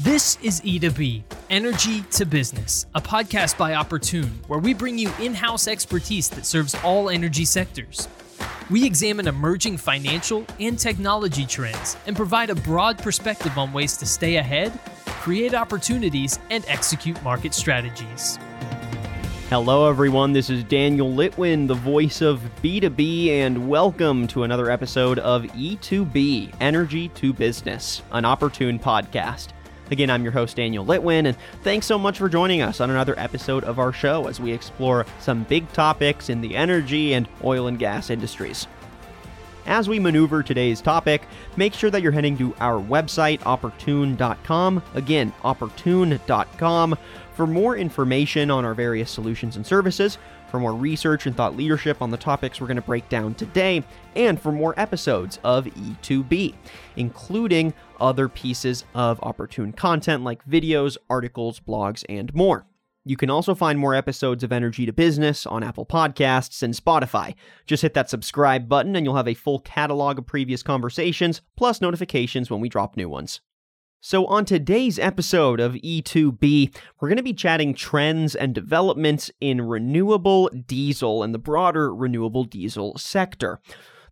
This 0.00 0.38
is 0.44 0.60
E2B, 0.60 1.24
Energy 1.50 2.02
to 2.12 2.24
Business, 2.24 2.86
a 2.94 3.00
podcast 3.00 3.58
by 3.58 3.74
Opportune, 3.74 4.30
where 4.46 4.60
we 4.60 4.72
bring 4.72 4.96
you 4.96 5.10
in 5.20 5.34
house 5.34 5.66
expertise 5.66 6.28
that 6.28 6.46
serves 6.46 6.76
all 6.84 7.10
energy 7.10 7.44
sectors. 7.44 8.06
We 8.70 8.86
examine 8.86 9.26
emerging 9.26 9.78
financial 9.78 10.46
and 10.60 10.78
technology 10.78 11.44
trends 11.46 11.96
and 12.06 12.14
provide 12.14 12.50
a 12.50 12.54
broad 12.54 12.98
perspective 12.98 13.58
on 13.58 13.72
ways 13.72 13.96
to 13.96 14.06
stay 14.06 14.36
ahead, 14.36 14.78
create 15.04 15.52
opportunities, 15.52 16.38
and 16.48 16.64
execute 16.68 17.20
market 17.24 17.52
strategies. 17.52 18.38
Hello, 19.50 19.88
everyone. 19.88 20.32
This 20.32 20.48
is 20.48 20.62
Daniel 20.62 21.10
Litwin, 21.10 21.66
the 21.66 21.74
voice 21.74 22.20
of 22.20 22.40
B2B, 22.62 23.30
and 23.30 23.68
welcome 23.68 24.28
to 24.28 24.44
another 24.44 24.70
episode 24.70 25.18
of 25.18 25.42
E2B 25.42 26.54
Energy 26.60 27.08
to 27.08 27.32
Business, 27.32 28.02
an 28.12 28.24
Opportune 28.24 28.78
podcast. 28.78 29.48
Again, 29.90 30.10
I'm 30.10 30.22
your 30.22 30.32
host, 30.32 30.56
Daniel 30.56 30.84
Litwin, 30.84 31.26
and 31.26 31.36
thanks 31.62 31.86
so 31.86 31.98
much 31.98 32.18
for 32.18 32.28
joining 32.28 32.60
us 32.60 32.80
on 32.80 32.90
another 32.90 33.18
episode 33.18 33.64
of 33.64 33.78
our 33.78 33.92
show 33.92 34.26
as 34.26 34.40
we 34.40 34.52
explore 34.52 35.06
some 35.18 35.44
big 35.44 35.70
topics 35.72 36.28
in 36.28 36.40
the 36.40 36.56
energy 36.56 37.14
and 37.14 37.28
oil 37.42 37.68
and 37.68 37.78
gas 37.78 38.10
industries. 38.10 38.66
As 39.66 39.88
we 39.88 39.98
maneuver 39.98 40.42
today's 40.42 40.80
topic, 40.80 41.22
make 41.56 41.74
sure 41.74 41.90
that 41.90 42.00
you're 42.00 42.12
heading 42.12 42.38
to 42.38 42.54
our 42.58 42.80
website, 42.80 43.44
opportune.com. 43.44 44.82
Again, 44.94 45.32
opportune.com 45.44 46.98
for 47.34 47.46
more 47.46 47.76
information 47.76 48.50
on 48.50 48.64
our 48.64 48.74
various 48.74 49.10
solutions 49.10 49.56
and 49.56 49.66
services, 49.66 50.18
for 50.50 50.60
more 50.60 50.74
research 50.74 51.26
and 51.26 51.36
thought 51.36 51.56
leadership 51.56 52.02
on 52.02 52.10
the 52.10 52.16
topics 52.16 52.60
we're 52.60 52.66
going 52.66 52.76
to 52.76 52.82
break 52.82 53.08
down 53.08 53.34
today, 53.34 53.82
and 54.16 54.40
for 54.40 54.52
more 54.52 54.74
episodes 54.78 55.38
of 55.44 55.66
E2B, 55.66 56.54
including 56.96 57.72
other 58.00 58.28
pieces 58.28 58.84
of 58.94 59.18
opportune 59.22 59.72
content 59.72 60.24
like 60.24 60.44
videos, 60.44 60.96
articles, 61.10 61.60
blogs, 61.60 62.04
and 62.08 62.34
more. 62.34 62.66
You 63.04 63.16
can 63.16 63.30
also 63.30 63.54
find 63.54 63.78
more 63.78 63.94
episodes 63.94 64.44
of 64.44 64.52
Energy 64.52 64.84
to 64.84 64.92
Business 64.92 65.46
on 65.46 65.62
Apple 65.62 65.86
Podcasts 65.86 66.62
and 66.62 66.74
Spotify. 66.74 67.34
Just 67.66 67.80
hit 67.80 67.94
that 67.94 68.10
subscribe 68.10 68.68
button 68.68 68.94
and 68.96 69.06
you'll 69.06 69.16
have 69.16 69.26
a 69.26 69.32
full 69.32 69.60
catalog 69.60 70.18
of 70.18 70.26
previous 70.26 70.62
conversations, 70.62 71.40
plus 71.56 71.80
notifications 71.80 72.50
when 72.50 72.60
we 72.60 72.68
drop 72.68 72.98
new 72.98 73.08
ones. 73.08 73.40
So, 74.00 74.26
on 74.26 74.44
today's 74.44 74.96
episode 75.00 75.58
of 75.58 75.72
E2B, 75.74 76.72
we're 77.00 77.08
going 77.08 77.16
to 77.16 77.22
be 77.22 77.32
chatting 77.32 77.74
trends 77.74 78.36
and 78.36 78.54
developments 78.54 79.28
in 79.40 79.60
renewable 79.60 80.48
diesel 80.50 81.24
and 81.24 81.34
the 81.34 81.38
broader 81.38 81.92
renewable 81.92 82.44
diesel 82.44 82.96
sector. 82.96 83.60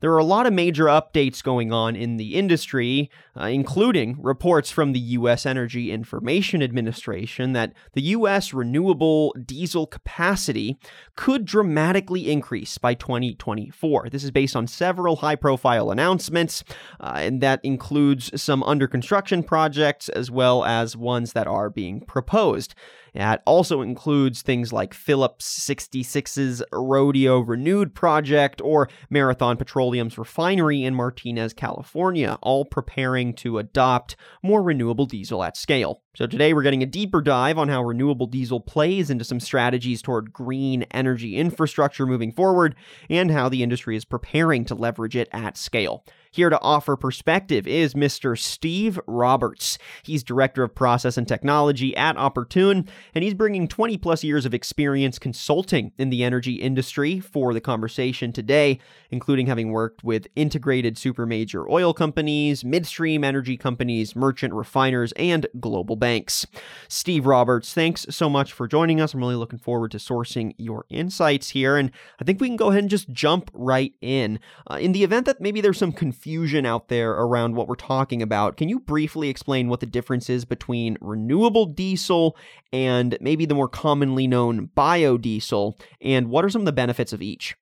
There 0.01 0.13
are 0.13 0.19
a 0.19 0.25
lot 0.25 0.47
of 0.47 0.53
major 0.53 0.85
updates 0.85 1.43
going 1.43 1.73
on 1.73 1.97
in 1.97 2.17
the 2.17 2.35
industry, 2.35 3.11
uh, 3.39 3.45
including 3.45 4.17
reports 4.21 4.71
from 4.71 4.93
the 4.93 4.99
U.S. 4.99 5.47
Energy 5.47 5.91
Information 5.91 6.63
Administration 6.63 7.53
that 7.53 7.73
the 7.95 8.03
U.S. 8.03 8.53
renewable 8.53 9.35
diesel 9.45 9.87
capacity 9.87 10.79
could 11.15 11.45
dramatically 11.45 12.31
increase 12.31 12.79
by 12.79 12.95
2024. 12.95 14.09
This 14.11 14.25
is 14.25 14.31
based 14.31 14.57
on 14.57 14.67
several 14.67 15.17
high 15.17 15.37
profile 15.37 15.91
announcements, 15.91 16.65
uh, 17.01 17.15
and 17.17 17.41
that 17.41 17.61
includes 17.63 18.41
some 18.41 18.63
under 18.65 18.87
construction 18.87 19.43
projects 19.43 20.09
as 20.09 20.31
well 20.31 20.65
as 20.65 20.97
ones 20.97 21.33
that 21.33 21.47
are 21.47 21.71
being 21.71 22.01
proposed. 22.01 22.75
That 23.17 23.43
also 23.47 23.81
includes 23.81 24.43
things 24.43 24.75
like 24.75 24.93
Phillips 24.93 25.67
66's 25.67 26.63
Rodeo 26.71 27.39
Renewed 27.39 27.95
project 27.95 28.61
or 28.63 28.91
Marathon 29.09 29.57
Petroleum's 29.57 30.19
refinery 30.19 30.85
in 30.85 30.95
Martinez, 30.95 31.55
California, 31.55 32.39
all 32.43 32.67
preparing 32.67 33.33
to 33.37 33.57
adopt 33.57 34.17
more 34.43 34.63
renewable 34.63 35.07
diesel 35.07 35.43
at 35.43 35.57
scale. 35.57 36.03
So, 36.15 36.27
today 36.27 36.53
we're 36.53 36.63
getting 36.63 36.83
a 36.83 36.87
deeper 36.87 37.23
dive 37.23 37.59
on 37.59 37.69
how 37.69 37.83
renewable 37.83 38.27
diesel 38.27 38.61
plays 38.61 39.09
into 39.09 39.25
some 39.25 39.41
strategies 39.41 40.03
toward 40.03 40.33
green 40.33 40.83
energy 40.91 41.37
infrastructure 41.37 42.07
moving 42.07 42.33
forward 42.33 42.75
and 43.09 43.31
how 43.31 43.49
the 43.49 43.63
industry 43.63 43.97
is 43.97 44.05
preparing 44.05 44.67
to 44.67 44.75
leverage 44.75 45.17
it 45.17 45.29
at 45.33 45.57
scale. 45.57 46.05
Here 46.37 46.51
to 46.51 46.61
offer 46.61 46.97
perspective 46.97 47.67
is 47.67 47.95
Mr. 47.95 48.39
Steve 48.39 49.01
Roberts. 49.07 49.79
He's 50.03 50.23
Director 50.23 50.63
of 50.63 50.75
Process 50.75 51.17
and 51.17 51.27
Technology 51.27 51.97
at 51.97 52.19
Opportune, 52.19 52.87
and 53.15 53.25
he's 53.25 53.33
bringing 53.33 53.67
20 53.67 53.97
plus 53.97 54.23
years 54.23 54.45
of 54.45 54.53
experience 54.53 55.19
consulting 55.19 55.93
in 55.97 56.11
the 56.11 56.23
energy 56.23 56.57
industry 56.57 57.21
for 57.21 57.55
the 57.55 57.61
conversation 57.63 58.35
today, 58.35 58.79
including 59.11 59.47
having 59.47 59.71
worked 59.71 60.05
with 60.05 60.27
integrated 60.37 60.99
super 60.99 61.25
major 61.25 61.67
oil 61.71 61.95
companies, 61.95 62.67
midstream 62.67 63.25
energy 63.25 63.57
companies, 63.57 64.15
merchant 64.15 64.53
refiners, 64.53 65.13
and 65.13 65.47
global 65.59 65.97
banks. 65.97 66.47
Steve 66.87 67.25
Roberts, 67.25 67.73
thanks 67.73 68.05
so 68.11 68.29
much 68.29 68.53
for 68.53 68.69
joining 68.69 69.01
us. 69.01 69.15
I'm 69.15 69.21
really 69.21 69.37
looking 69.37 69.59
forward 69.59 69.91
to 69.93 69.97
sourcing 69.97 70.55
your 70.59 70.85
insights 70.91 71.49
here, 71.49 71.79
and 71.79 71.91
I 72.21 72.25
think 72.25 72.43
we 72.43 72.49
can 72.49 72.57
go 72.57 72.69
ahead 72.69 72.83
and 72.83 72.91
just 72.91 73.11
jump 73.11 73.51
right 73.55 73.95
in. 74.03 74.39
Uh, 74.71 74.75
in 74.75 74.93
the 74.93 75.03
event 75.03 75.25
that 75.25 75.41
maybe 75.41 75.63
there's 75.63 75.79
some 75.79 75.93
confusion, 75.93 76.26
confusion 76.27 76.67
out 76.67 76.89
there 76.89 77.13
around 77.13 77.55
what 77.55 77.69
we're 77.69 77.77
talking 77.77 78.21
about. 78.21 78.57
Can 78.57 78.69
you 78.69 78.81
briefly 78.81 79.29
explain 79.29 79.69
what 79.69 79.79
the 79.79 79.87
difference 79.87 80.29
is 80.29 80.45
between 80.45 80.99
renewable 81.01 81.67
diesel 81.67 82.37
and 82.73 83.17
maybe 83.21 83.47
the 83.47 83.55
more 83.55 83.69
commonly 83.69 84.27
known 84.27 84.69
biodiesel, 84.77 85.79
and 86.01 86.29
what 86.29 86.45
are 86.45 86.51
some 86.51 86.63
of 86.63 86.67
the 86.67 86.73
benefits 86.73 87.13
of 87.13 87.23
each? 87.23 87.55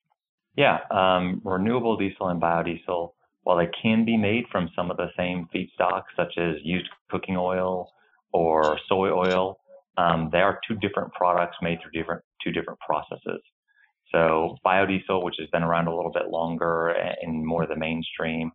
Yeah, 0.56 0.78
um, 0.90 1.42
renewable 1.44 1.98
diesel 1.98 2.28
and 2.28 2.40
biodiesel, 2.40 3.10
while 3.42 3.58
they 3.58 3.68
can 3.82 4.06
be 4.06 4.16
made 4.16 4.44
from 4.50 4.70
some 4.74 4.90
of 4.90 4.96
the 4.96 5.08
same 5.14 5.46
feedstocks, 5.54 6.04
such 6.16 6.32
as 6.38 6.54
used 6.62 6.88
cooking 7.10 7.36
oil 7.36 7.90
or 8.32 8.78
soy 8.88 9.10
oil, 9.10 9.58
um, 9.98 10.30
they 10.32 10.38
are 10.38 10.58
two 10.66 10.76
different 10.76 11.12
products 11.12 11.58
made 11.60 11.80
through 11.82 12.00
different 12.00 12.22
two 12.42 12.50
different 12.50 12.80
processes. 12.80 13.42
So 14.14 14.56
biodiesel, 14.64 15.24
which 15.24 15.34
has 15.40 15.48
been 15.50 15.64
around 15.64 15.88
a 15.88 15.94
little 15.94 16.12
bit 16.12 16.28
longer 16.28 16.90
and 16.90 17.44
more 17.44 17.64
of 17.64 17.68
the 17.68 17.76
mainstream, 17.76 18.52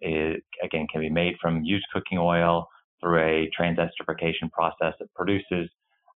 it 0.00 0.42
again 0.64 0.86
can 0.90 1.02
be 1.02 1.10
made 1.10 1.34
from 1.40 1.62
used 1.62 1.84
cooking 1.92 2.16
oil 2.18 2.66
through 2.98 3.18
a 3.18 3.50
transesterification 3.58 4.50
process 4.50 4.94
that 4.98 5.12
produces 5.14 5.68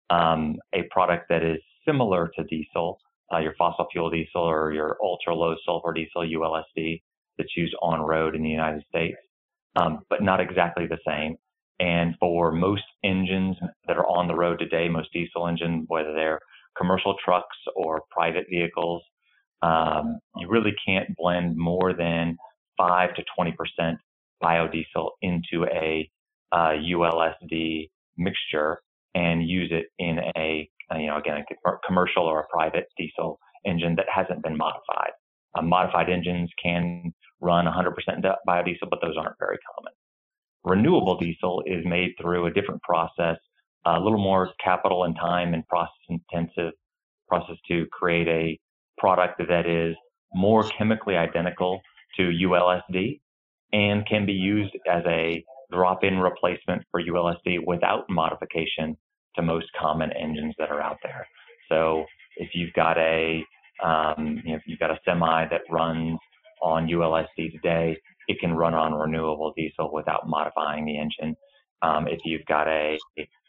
um, 0.09 0.55
a 0.73 0.81
product 0.89 1.29
that 1.29 1.43
is 1.43 1.59
similar 1.85 2.31
to 2.35 2.43
diesel, 2.45 2.99
uh, 3.31 3.37
your 3.37 3.53
fossil 3.55 3.85
fuel 3.91 4.09
diesel 4.09 4.41
or 4.41 4.73
your 4.73 4.97
ultra 5.03 5.35
low 5.35 5.55
sulfur 5.63 5.93
diesel 5.93 6.23
ULSD 6.23 6.99
that's 7.37 7.55
used 7.55 7.75
on 7.83 8.01
road 8.01 8.35
in 8.35 8.41
the 8.41 8.49
United 8.49 8.83
States, 8.89 9.17
um, 9.75 9.99
but 10.09 10.23
not 10.23 10.39
exactly 10.39 10.87
the 10.87 10.97
same. 11.05 11.37
And 11.79 12.15
for 12.19 12.51
most 12.51 12.83
engines 13.03 13.57
that 13.87 13.97
are 13.97 14.07
on 14.07 14.27
the 14.27 14.33
road 14.33 14.57
today, 14.57 14.89
most 14.89 15.13
diesel 15.13 15.47
engines, 15.47 15.85
whether 15.87 16.13
they're 16.13 16.39
commercial 16.77 17.15
trucks 17.23 17.57
or 17.75 18.03
private 18.11 18.45
vehicles, 18.49 19.01
um, 19.61 20.19
you 20.37 20.47
really 20.47 20.75
can't 20.85 21.15
blend 21.15 21.57
more 21.57 21.93
than 21.93 22.37
5 22.77 23.09
to 23.15 23.23
20% 23.39 23.97
biodiesel 24.43 25.09
into 25.21 25.65
a 25.65 26.09
uh, 26.51 26.73
ULSD 26.77 27.89
mixture 28.17 28.79
and 29.15 29.47
use 29.47 29.71
it 29.71 29.87
in 29.97 30.19
a, 30.37 30.69
you 30.95 31.07
know, 31.07 31.17
again, 31.17 31.43
a 31.65 31.71
commercial 31.87 32.23
or 32.23 32.41
a 32.41 32.47
private 32.51 32.87
diesel 32.97 33.39
engine 33.65 33.95
that 33.95 34.05
hasn't 34.13 34.43
been 34.43 34.55
modified. 34.55 35.11
Uh, 35.55 35.61
modified 35.61 36.09
engines 36.09 36.49
can 36.61 37.11
run 37.41 37.65
100% 37.65 37.93
biodiesel, 38.47 38.89
but 38.89 38.99
those 39.01 39.17
aren't 39.17 39.37
very 39.39 39.57
common. 39.75 39.93
Renewable 40.63 41.17
diesel 41.17 41.63
is 41.65 41.83
made 41.85 42.11
through 42.21 42.45
a 42.45 42.51
different 42.51 42.81
process 42.83 43.37
a 43.95 43.99
little 43.99 44.21
more 44.21 44.49
capital 44.63 45.03
and 45.03 45.15
time 45.15 45.53
and 45.53 45.67
process 45.67 45.93
intensive 46.09 46.73
process 47.27 47.55
to 47.67 47.85
create 47.91 48.27
a 48.27 48.59
product 48.97 49.41
that 49.47 49.65
is 49.67 49.95
more 50.33 50.63
chemically 50.77 51.15
identical 51.15 51.81
to 52.15 52.23
ULSD 52.23 53.19
and 53.73 54.05
can 54.07 54.25
be 54.25 54.33
used 54.33 54.73
as 54.89 55.03
a 55.05 55.43
drop-in 55.71 56.19
replacement 56.19 56.83
for 56.91 57.01
ULSD 57.01 57.65
without 57.65 58.05
modification 58.09 58.97
to 59.35 59.41
most 59.41 59.67
common 59.79 60.11
engines 60.13 60.55
that 60.57 60.69
are 60.69 60.81
out 60.81 60.97
there. 61.03 61.27
So 61.69 62.05
if 62.37 62.49
you've 62.53 62.73
got 62.73 62.97
a 62.97 63.43
um, 63.83 64.41
if 64.45 64.63
you've 64.65 64.79
got 64.79 64.89
a 64.89 64.99
semi 65.05 65.47
that 65.49 65.61
runs 65.69 66.17
on 66.63 66.87
ULSD 66.87 67.51
today, 67.51 67.95
it 68.27 68.39
can 68.39 68.53
run 68.53 68.73
on 68.73 68.93
renewable 68.93 69.53
diesel 69.55 69.91
without 69.93 70.27
modifying 70.27 70.85
the 70.85 70.97
engine. 70.97 71.35
Um, 71.81 72.07
if 72.07 72.19
you've 72.25 72.45
got 72.45 72.67
a 72.67 72.97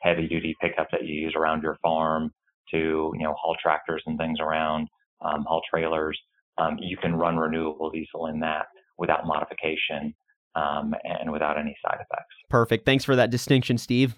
heavy 0.03 0.29
duty 0.29 0.55
pickup 0.61 0.89
that 0.93 1.05
you 1.05 1.15
use 1.15 1.35
around 1.37 1.63
your 1.63 1.79
farm 1.83 2.33
to, 2.71 3.13
you 3.15 3.23
know, 3.23 3.35
haul 3.41 3.57
tractors 3.61 4.03
and 4.07 4.19
things 4.19 4.39
around, 4.41 4.89
um, 5.23 5.45
haul 5.49 5.63
trailers, 5.69 6.19
um, 6.59 6.77
you 6.81 6.97
can 6.97 7.15
run 7.15 7.37
renewable 7.37 7.91
diesel 7.91 8.27
in 8.27 8.41
that 8.41 8.67
without 8.99 9.27
modification 9.27 10.15
um, 10.55 10.95
and 11.05 11.31
without 11.31 11.59
any 11.59 11.77
side 11.83 11.95
effects. 11.97 12.35
Perfect. 12.51 12.85
Thanks 12.85 13.05
for 13.05 13.17
that 13.17 13.31
distinction, 13.31 13.79
Steve. 13.79 14.15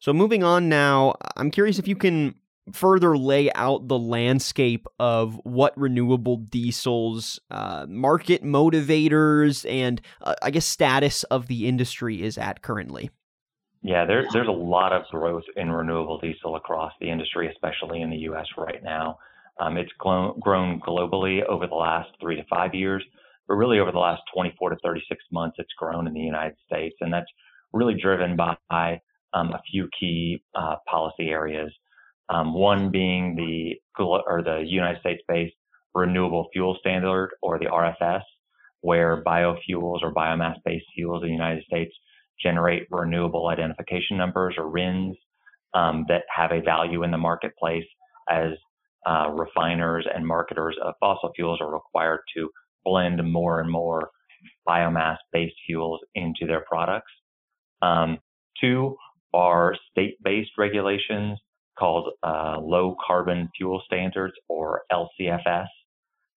So 0.00 0.12
moving 0.12 0.42
on 0.42 0.68
now, 0.68 1.14
I'm 1.36 1.50
curious 1.50 1.78
if 1.78 1.88
you 1.88 1.96
can 1.96 2.34
further 2.72 3.16
lay 3.16 3.52
out 3.52 3.88
the 3.88 3.98
landscape 3.98 4.86
of 4.98 5.38
what 5.44 5.76
renewable 5.78 6.36
diesels 6.36 7.38
uh, 7.50 7.86
market 7.88 8.42
motivators 8.42 9.70
and 9.70 10.00
uh, 10.22 10.34
I 10.42 10.50
guess 10.50 10.66
status 10.66 11.24
of 11.24 11.46
the 11.46 11.68
industry 11.68 12.22
is 12.22 12.38
at 12.38 12.62
currently. 12.62 13.10
Yeah, 13.84 14.06
there, 14.06 14.24
there's 14.32 14.48
a 14.48 14.50
lot 14.50 14.94
of 14.94 15.02
growth 15.10 15.42
in 15.56 15.70
renewable 15.70 16.18
diesel 16.18 16.56
across 16.56 16.92
the 17.02 17.10
industry, 17.10 17.50
especially 17.52 18.00
in 18.00 18.08
the 18.08 18.16
U.S. 18.30 18.46
right 18.56 18.82
now. 18.82 19.18
Um, 19.60 19.76
it's 19.76 19.92
grown, 19.98 20.40
grown 20.40 20.80
globally 20.80 21.44
over 21.44 21.66
the 21.66 21.74
last 21.74 22.08
three 22.18 22.34
to 22.36 22.44
five 22.48 22.74
years, 22.74 23.04
but 23.46 23.56
really 23.56 23.80
over 23.80 23.92
the 23.92 23.98
last 23.98 24.22
24 24.34 24.70
to 24.70 24.76
36 24.82 25.22
months, 25.30 25.56
it's 25.58 25.72
grown 25.78 26.06
in 26.06 26.14
the 26.14 26.20
United 26.20 26.56
States, 26.64 26.96
and 27.02 27.12
that's 27.12 27.30
really 27.74 27.94
driven 28.00 28.36
by 28.36 28.56
um, 29.34 29.52
a 29.52 29.60
few 29.70 29.86
key 30.00 30.42
uh, 30.54 30.76
policy 30.88 31.28
areas. 31.28 31.70
Um, 32.30 32.54
one 32.54 32.90
being 32.90 33.36
the 33.36 33.74
or 34.02 34.42
the 34.42 34.64
United 34.66 35.00
States-based 35.00 35.54
Renewable 35.94 36.48
Fuel 36.54 36.74
Standard, 36.80 37.32
or 37.42 37.58
the 37.58 37.66
RFS, 37.66 38.22
where 38.80 39.22
biofuels 39.22 40.02
or 40.02 40.12
biomass-based 40.14 40.86
fuels 40.94 41.22
in 41.22 41.28
the 41.28 41.34
United 41.34 41.64
States 41.64 41.94
generate 42.42 42.86
renewable 42.90 43.48
identification 43.48 44.16
numbers 44.16 44.54
or 44.58 44.68
RINs 44.68 45.16
um, 45.74 46.04
that 46.08 46.22
have 46.34 46.52
a 46.52 46.60
value 46.60 47.02
in 47.02 47.10
the 47.10 47.18
marketplace 47.18 47.84
as 48.30 48.52
uh, 49.06 49.28
refiners 49.30 50.06
and 50.14 50.26
marketers 50.26 50.76
of 50.82 50.94
fossil 51.00 51.30
fuels 51.34 51.60
are 51.60 51.72
required 51.72 52.20
to 52.34 52.48
blend 52.84 53.20
more 53.30 53.60
and 53.60 53.70
more 53.70 54.10
biomass 54.66 55.16
based 55.32 55.54
fuels 55.66 56.00
into 56.14 56.46
their 56.46 56.64
products. 56.68 57.10
Um, 57.82 58.18
two 58.60 58.96
are 59.32 59.74
state 59.90 60.16
based 60.22 60.52
regulations 60.56 61.38
called 61.78 62.10
uh, 62.22 62.56
low 62.60 62.96
carbon 63.04 63.48
fuel 63.56 63.82
standards 63.84 64.34
or 64.48 64.82
LCFS, 64.92 65.66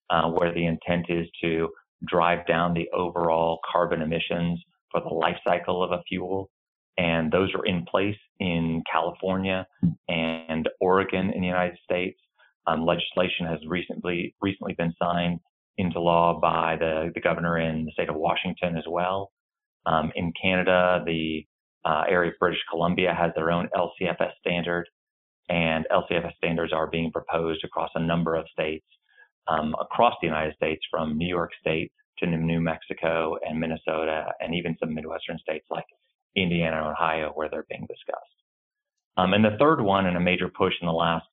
uh, 0.09 0.29
where 0.29 0.53
the 0.53 0.65
intent 0.65 1.05
is 1.09 1.27
to 1.41 1.69
drive 2.07 2.45
down 2.47 2.73
the 2.73 2.89
overall 2.93 3.59
carbon 3.71 4.01
emissions 4.01 4.61
for 4.91 5.01
the 5.01 5.13
life 5.13 5.37
cycle 5.47 5.83
of 5.83 5.91
a 5.91 6.03
fuel. 6.07 6.49
And 6.97 7.31
those 7.31 7.53
are 7.53 7.65
in 7.65 7.85
place 7.85 8.17
in 8.39 8.83
California 8.91 9.67
and 10.07 10.67
Oregon 10.81 11.31
in 11.31 11.41
the 11.41 11.47
United 11.47 11.77
States. 11.83 12.19
Um, 12.65 12.85
legislation 12.85 13.45
has 13.45 13.59
recently 13.67 14.35
recently 14.41 14.73
been 14.73 14.93
signed 15.01 15.39
into 15.77 15.99
law 15.99 16.39
by 16.39 16.75
the, 16.77 17.11
the 17.13 17.21
governor 17.21 17.59
in 17.59 17.85
the 17.85 17.91
state 17.91 18.09
of 18.09 18.15
Washington 18.15 18.77
as 18.77 18.83
well. 18.89 19.31
Um, 19.85 20.11
in 20.15 20.33
Canada, 20.41 21.03
the 21.05 21.45
uh, 21.85 22.03
area 22.09 22.31
of 22.31 22.39
British 22.39 22.59
Columbia 22.69 23.13
has 23.17 23.31
their 23.35 23.51
own 23.51 23.69
LCFS 23.75 24.31
standard, 24.39 24.85
and 25.49 25.85
LCFS 25.91 26.35
standards 26.35 26.73
are 26.73 26.87
being 26.87 27.11
proposed 27.11 27.63
across 27.63 27.91
a 27.95 27.99
number 27.99 28.35
of 28.35 28.45
states 28.51 28.85
um, 29.47 29.75
across 29.79 30.15
the 30.21 30.27
United 30.27 30.55
States, 30.55 30.81
from 30.91 31.17
New 31.17 31.27
York 31.27 31.51
State 31.61 31.91
to 32.19 32.27
New 32.27 32.61
Mexico 32.61 33.37
and 33.47 33.59
Minnesota, 33.59 34.27
and 34.39 34.55
even 34.55 34.77
some 34.79 34.93
Midwestern 34.93 35.37
states 35.39 35.65
like 35.69 35.85
Indiana 36.35 36.77
and 36.77 36.87
Ohio, 36.87 37.31
where 37.33 37.49
they're 37.49 37.65
being 37.69 37.87
discussed. 37.87 38.37
Um, 39.17 39.33
and 39.33 39.43
the 39.43 39.57
third 39.59 39.81
one, 39.81 40.05
and 40.05 40.17
a 40.17 40.19
major 40.19 40.47
push 40.47 40.73
in 40.81 40.87
the 40.87 40.93
last 40.93 41.25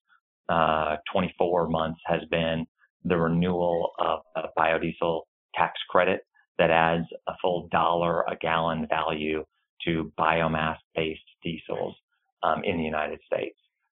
uh, 0.48 0.96
24 1.12 1.68
months, 1.68 2.00
has 2.06 2.20
been 2.30 2.66
the 3.04 3.16
renewal 3.16 3.92
of 3.98 4.20
a 4.36 4.48
biodiesel 4.58 5.22
tax 5.54 5.78
credit 5.90 6.20
that 6.58 6.70
adds 6.70 7.06
a 7.28 7.32
full 7.42 7.68
dollar 7.70 8.22
a 8.22 8.36
gallon 8.36 8.86
value 8.88 9.44
to 9.84 10.12
biomass 10.18 10.76
based 10.94 11.20
diesels 11.42 11.94
um, 12.42 12.62
in 12.64 12.78
the 12.78 12.84
United 12.84 13.20
States. 13.26 13.58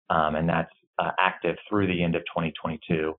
Um, 0.09 0.35
and 0.35 0.47
that's 0.49 0.71
uh, 0.99 1.11
active 1.19 1.55
through 1.69 1.87
the 1.87 2.03
end 2.03 2.15
of 2.15 2.21
2022. 2.23 3.13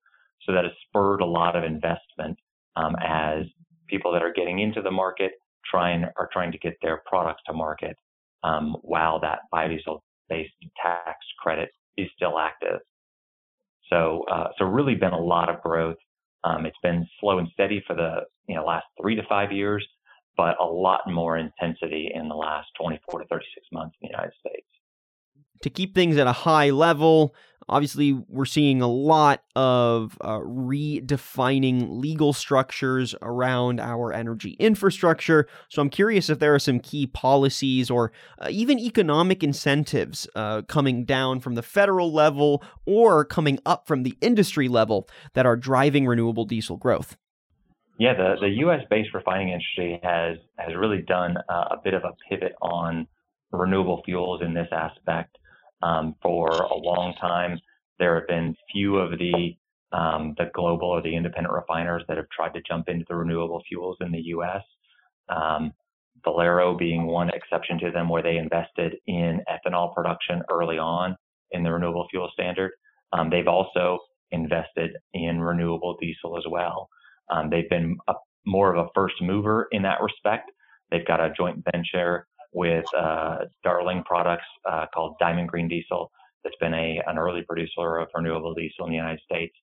So 0.45 0.53
that 0.53 0.65
has 0.65 0.73
spurred 0.89 1.21
a 1.21 1.27
lot 1.27 1.57
of 1.57 1.65
investment 1.65 2.39
um, 2.77 2.95
as 3.03 3.45
people 3.89 4.13
that 4.13 4.23
are 4.23 4.33
getting 4.33 4.61
into 4.61 4.83
the 4.83 4.91
market 4.91 5.33
trying 5.71 6.05
are 6.17 6.29
trying 6.33 6.53
to 6.53 6.59
get 6.59 6.75
their 6.83 7.03
products 7.07 7.43
to 7.47 7.53
market 7.53 7.97
um, 8.45 8.77
while 8.83 9.21
that 9.21 9.41
biodiesel 9.53 10.01
based 10.29 10.53
tax 10.83 11.19
credit 11.41 11.71
is 11.97 12.09
still 12.15 12.39
active. 12.39 12.81
So, 13.91 14.25
uh, 14.31 14.49
so 14.59 14.65
really 14.65 14.95
been 14.95 15.13
a 15.13 15.21
lot 15.21 15.49
of 15.49 15.63
growth. 15.63 15.97
Um, 16.45 16.67
it's 16.67 16.77
been 16.83 17.07
slow 17.21 17.39
and 17.39 17.49
steady 17.53 17.83
for 17.87 17.95
the 17.95 18.21
you 18.49 18.55
know 18.55 18.65
last 18.65 18.87
three 19.01 19.15
to 19.17 19.23
five 19.29 19.53
years, 19.53 19.87
but 20.37 20.57
a 20.61 20.65
lot 20.65 21.01
more 21.07 21.39
intensity 21.39 22.11
in 22.15 22.29
the 22.29 22.35
last 22.35 22.69
24 22.79 23.21
to 23.21 23.27
36 23.27 23.67
months 23.73 23.97
in 24.01 24.09
the 24.09 24.13
United 24.13 24.33
States 24.39 24.67
to 25.63 25.71
keep 25.71 25.95
things 25.95 26.17
at 26.17 26.27
a 26.27 26.33
high 26.33 26.71
level. 26.71 27.35
Obviously, 27.69 28.13
we're 28.13 28.45
seeing 28.45 28.81
a 28.81 28.87
lot 28.87 29.43
of 29.57 30.17
uh, 30.21 30.39
redefining 30.39 32.01
legal 32.01 32.33
structures 32.33 33.15
around 33.23 33.81
our 33.81 34.13
energy 34.13 34.57
infrastructure. 34.61 35.49
So, 35.69 35.83
I'm 35.83 35.91
curious 35.91 36.31
if 36.31 36.39
there 36.39 36.55
are 36.55 36.61
some 36.61 36.79
key 36.79 37.07
policies 37.07 37.91
or 37.91 38.13
uh, 38.39 38.49
even 38.51 38.79
economic 38.79 39.43
incentives 39.43 40.29
uh, 40.35 40.63
coming 40.63 41.05
down 41.05 41.41
from 41.41 41.57
the 41.57 41.63
federal 41.63 42.13
level 42.13 42.63
or 42.85 43.25
coming 43.25 43.59
up 43.67 43.87
from 43.87 44.05
the 44.05 44.17
industry 44.21 44.69
level 44.69 45.09
that 45.35 45.47
are 45.47 45.57
driving 45.57 46.07
renewable 46.07 46.45
diesel 46.45 46.77
growth. 46.77 47.17
Yeah, 47.99 48.15
the, 48.15 48.37
the 48.41 48.51
U.S. 48.61 48.83
based 48.91 49.15
refining 49.15 49.49
industry 49.49 49.99
has 50.03 50.37
has 50.59 50.77
really 50.77 51.03
done 51.03 51.37
a 51.49 51.77
bit 51.83 51.95
of 51.95 52.05
a 52.05 52.13
pivot 52.29 52.53
on 52.61 53.07
renewable 53.53 54.03
fuels 54.05 54.43
in 54.43 54.55
this 54.55 54.69
aspect. 54.71 55.39
Um, 55.83 56.15
for 56.23 56.49
a 56.49 56.77
long 56.77 57.15
time, 57.21 57.61
there 57.99 58.19
have 58.19 58.29
been 58.29 58.55
few 58.73 58.97
of 58.97 59.19
the 59.19 59.57
um, 59.93 60.35
the 60.37 60.51
global 60.53 60.89
or 60.89 61.01
the 61.01 61.15
independent 61.15 61.55
refiners 61.55 62.03
that 62.09 62.17
have 62.17 62.29
tried 62.31 62.53
to 62.55 62.63
jump 62.67 62.89
into 62.89 63.05
the 63.09 63.15
renewable 63.15 63.63
fuels 63.69 63.97
in 64.01 64.11
the 64.11 64.21
U.S. 64.27 64.63
Um, 65.29 65.73
Valero 66.25 66.77
being 66.77 67.07
one 67.07 67.31
exception 67.31 67.79
to 67.79 67.91
them, 67.93 68.09
where 68.09 68.23
they 68.23 68.37
invested 68.37 68.97
in 69.07 69.41
ethanol 69.49 69.95
production 69.95 70.43
early 70.51 70.77
on 70.77 71.17
in 71.53 71.63
the 71.63 71.73
renewable 71.73 72.07
fuel 72.11 72.29
standard. 72.33 72.73
Um, 73.13 73.31
they've 73.31 73.47
also 73.47 74.01
invested 74.33 74.97
in 75.15 75.41
renewable 75.41 75.97
diesel 76.01 76.37
as 76.37 76.45
well. 76.51 76.89
Um, 77.31 77.49
they've 77.49 77.71
been 77.71 77.97
a, 78.09 78.15
more 78.45 78.75
of 78.75 78.85
a 78.85 78.89
first 78.95 79.15
mover 79.21 79.69
in 79.71 79.83
that 79.83 80.03
respect. 80.03 80.51
They've 80.91 81.07
got 81.07 81.21
a 81.21 81.33
joint 81.37 81.65
venture 81.73 82.27
with 82.53 82.85
uh, 82.97 83.39
Darling 83.63 84.03
Products 84.05 84.47
uh, 84.71 84.87
called 84.95 85.17
Diamond 85.21 85.49
Green 85.49 85.69
Diesel. 85.69 86.11
That's 86.45 86.57
been 86.61 86.75
a 86.75 87.01
an 87.07 87.19
early 87.19 87.43
producer 87.43 87.99
of 87.99 88.09
renewable 88.15 88.55
diesel 88.55 88.87
in 88.87 88.91
the 88.91 88.97
United 88.97 89.21
States. 89.25 89.55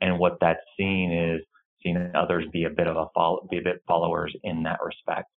And 0.00 0.18
what 0.18 0.38
that's 0.40 0.60
seen 0.76 1.12
is 1.12 1.40
seen 1.82 2.10
others 2.14 2.44
be 2.52 2.64
a 2.64 2.70
bit 2.70 2.86
of 2.86 2.96
a 2.96 3.06
follow, 3.14 3.46
be 3.50 3.58
a 3.58 3.62
bit 3.62 3.82
followers 3.86 4.34
in 4.42 4.62
that 4.64 4.78
respect. 4.84 5.28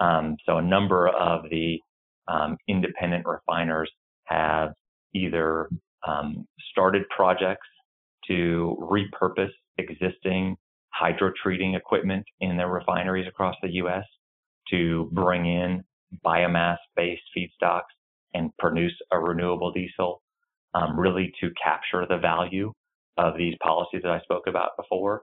Um, 0.00 0.36
so 0.44 0.58
a 0.58 0.62
number 0.62 1.08
of 1.08 1.48
the 1.50 1.80
um, 2.28 2.56
independent 2.68 3.24
refiners 3.26 3.90
have 4.24 4.72
either 5.14 5.68
um, 6.06 6.46
started 6.70 7.02
projects 7.14 7.66
to 8.28 8.76
repurpose 8.80 9.52
existing 9.78 10.56
hydro 10.90 11.30
treating 11.42 11.74
equipment 11.74 12.24
in 12.40 12.56
their 12.56 12.68
refineries 12.68 13.26
across 13.28 13.54
the 13.62 13.70
U.S. 13.74 14.04
to 14.70 15.08
bring 15.12 15.46
in 15.46 15.84
biomass 16.24 16.78
based 16.94 17.22
feedstocks 17.36 17.82
and 18.34 18.50
produce 18.58 18.94
a 19.12 19.18
renewable 19.18 19.72
diesel, 19.72 20.22
um, 20.74 20.98
really 20.98 21.32
to 21.40 21.50
capture 21.62 22.06
the 22.08 22.18
value 22.18 22.72
of 23.16 23.36
these 23.36 23.54
policies 23.62 24.02
that 24.02 24.12
I 24.12 24.20
spoke 24.20 24.46
about 24.46 24.70
before. 24.76 25.22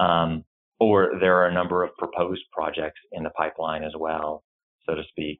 Um, 0.00 0.44
or 0.80 1.12
there 1.20 1.36
are 1.36 1.46
a 1.48 1.54
number 1.54 1.82
of 1.82 1.90
proposed 1.96 2.42
projects 2.52 3.00
in 3.12 3.22
the 3.22 3.30
pipeline 3.30 3.82
as 3.82 3.92
well, 3.98 4.44
so 4.86 4.94
to 4.94 5.02
speak, 5.08 5.38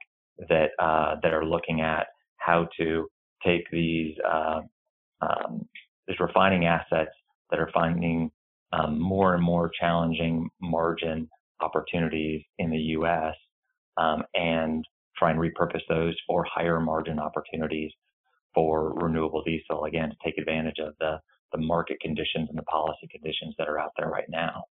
that 0.49 0.71
uh, 0.79 1.17
that 1.23 1.33
are 1.33 1.45
looking 1.45 1.81
at 1.81 2.07
how 2.39 2.69
to 2.79 3.09
take 3.45 3.69
these 3.71 4.15
uh, 4.29 4.61
um, 5.21 5.69
these 6.07 6.19
refining 6.21 6.67
assets 6.67 7.11
that 7.51 7.61
are 7.61 7.71
finding 7.73 8.31
um, 8.73 9.01
more 9.01 9.35
and 9.35 9.43
more 9.43 9.71
challenging 9.81 10.49
margin 10.61 11.29
opportunities 11.61 12.43
in 12.59 12.71
the 12.71 12.79
U.S 12.79 13.35
um, 13.99 14.23
and 14.35 14.85
try 15.17 15.31
and 15.31 15.41
repurpose 15.41 15.83
those 15.89 16.17
for 16.27 16.45
higher 16.45 16.81
margin 16.81 17.19
opportunities 17.19 17.93
for 18.55 18.95
renewable 18.95 19.43
diesel, 19.43 19.85
again, 19.85 20.11
to 20.11 20.17
take 20.25 20.39
advantage 20.39 20.79
of 20.79 20.95
the, 21.01 21.19
the 21.53 21.59
market 21.59 21.99
conditions 22.01 22.49
and 22.49 22.59
the 22.59 22.63
policy 22.63 23.09
conditions 23.11 23.55
that 23.59 23.69
are 23.69 23.79
out 23.79 23.93
there 23.97 24.09
right 24.09 24.29
now. 24.29 24.65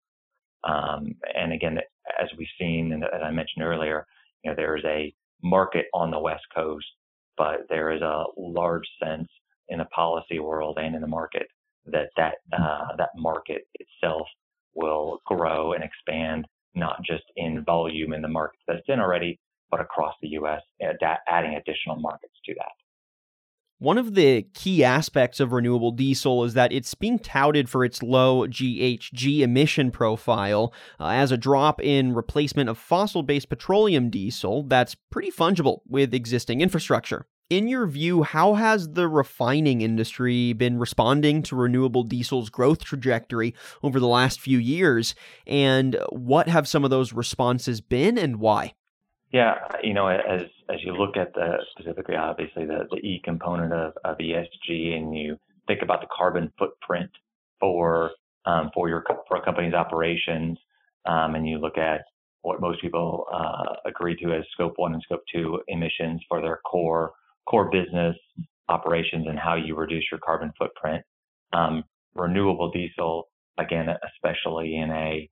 Um, 0.63 1.15
and 1.35 1.53
again, 1.53 1.77
as 2.21 2.29
we've 2.37 2.47
seen, 2.59 2.93
and 2.93 3.03
as 3.03 3.21
I 3.23 3.31
mentioned 3.31 3.63
earlier, 3.63 4.05
you 4.43 4.51
know, 4.51 4.55
there 4.55 4.77
is 4.77 4.83
a 4.85 5.13
market 5.43 5.85
on 5.93 6.11
the 6.11 6.19
West 6.19 6.43
Coast, 6.55 6.85
but 7.37 7.67
there 7.69 7.91
is 7.91 8.01
a 8.01 8.23
large 8.37 8.87
sense 9.03 9.27
in 9.69 9.79
the 9.79 9.85
policy 9.85 10.39
world 10.39 10.77
and 10.79 10.95
in 10.95 11.01
the 11.01 11.07
market 11.07 11.47
that 11.87 12.09
that 12.17 12.35
uh, 12.53 12.95
that 12.97 13.09
market 13.15 13.67
itself 13.75 14.27
will 14.73 15.21
grow 15.25 15.73
and 15.73 15.83
expand 15.83 16.45
not 16.75 17.01
just 17.03 17.23
in 17.35 17.63
volume 17.63 18.13
in 18.13 18.21
the 18.21 18.27
markets 18.27 18.63
that 18.67 18.77
it's 18.77 18.89
in 18.89 18.99
already, 18.99 19.39
but 19.71 19.81
across 19.81 20.13
the 20.21 20.29
U.S., 20.29 20.61
adding 21.27 21.55
additional 21.55 21.95
markets 21.97 22.33
to 22.45 22.53
that. 22.57 22.71
One 23.79 23.97
of 23.97 24.15
the 24.15 24.43
key 24.53 24.85
aspects 24.85 25.41
of 25.41 25.51
renewable 25.51 25.91
diesel 25.91 26.45
is 26.45 26.53
that 26.53 26.71
it's 26.71 26.93
being 26.93 27.19
touted 27.19 27.69
for 27.69 27.83
its 27.83 28.01
low 28.01 28.47
GHG 28.47 29.41
emission 29.41 29.91
profile 29.91 30.73
uh, 30.97 31.07
as 31.07 31.33
a 31.33 31.37
drop 31.37 31.81
in 31.81 32.15
replacement 32.15 32.69
of 32.69 32.77
fossil 32.77 33.21
based 33.21 33.49
petroleum 33.49 34.09
diesel 34.09 34.63
that's 34.63 34.95
pretty 35.11 35.29
fungible 35.29 35.81
with 35.85 36.13
existing 36.13 36.61
infrastructure. 36.61 37.27
In 37.47 37.67
your 37.67 37.85
view, 37.85 38.23
how 38.23 38.55
has 38.55 38.93
the 38.93 39.07
refining 39.07 39.81
industry 39.81 40.51
been 40.53 40.79
responding 40.79 41.43
to 41.43 41.55
renewable 41.55 42.01
diesel's 42.01 42.49
growth 42.49 42.83
trajectory 42.83 43.53
over 43.83 43.99
the 43.99 44.07
last 44.07 44.41
few 44.41 44.57
years? 44.57 45.13
And 45.45 45.95
what 46.09 46.47
have 46.47 46.67
some 46.67 46.83
of 46.83 46.89
those 46.89 47.13
responses 47.13 47.81
been 47.81 48.17
and 48.17 48.37
why? 48.37 48.73
Yeah, 49.31 49.55
you 49.83 49.93
know, 49.93 50.07
as 50.07 50.41
as 50.69 50.77
you 50.83 50.93
look 50.93 51.17
at 51.17 51.35
the 51.35 51.57
specifically, 51.71 52.15
obviously 52.15 52.65
the, 52.65 52.87
the 52.89 52.97
E 52.97 53.21
component 53.23 53.73
of, 53.73 53.93
of 54.03 54.17
ESG, 54.17 54.95
and 54.95 55.15
you 55.15 55.37
think 55.67 55.83
about 55.83 56.01
the 56.01 56.07
carbon 56.15 56.51
footprint 56.57 57.11
for 57.59 58.09
um, 58.47 58.71
for 58.73 58.89
your 58.89 59.03
for 59.27 59.37
a 59.37 59.45
company's 59.45 59.75
operations, 59.75 60.57
um, 61.05 61.35
and 61.35 61.47
you 61.47 61.59
look 61.59 61.77
at 61.77 62.05
what 62.41 62.59
most 62.59 62.81
people 62.81 63.25
uh, 63.31 63.75
agree 63.85 64.15
to 64.15 64.33
as 64.33 64.43
scope 64.53 64.73
one 64.77 64.93
and 64.93 65.03
scope 65.03 65.21
two 65.31 65.59
emissions 65.67 66.23
for 66.27 66.41
their 66.41 66.59
core 66.65 67.11
core 67.47 67.69
business 67.69 68.15
operations 68.69 69.25
and 69.27 69.37
how 69.37 69.55
you 69.55 69.75
reduce 69.75 70.05
your 70.11 70.19
carbon 70.23 70.51
footprint. 70.57 71.03
Um, 71.53 71.83
renewable 72.15 72.71
diesel, 72.71 73.29
again, 73.57 73.87
especially 74.13 74.77
in 74.77 74.91
a 74.91 75.29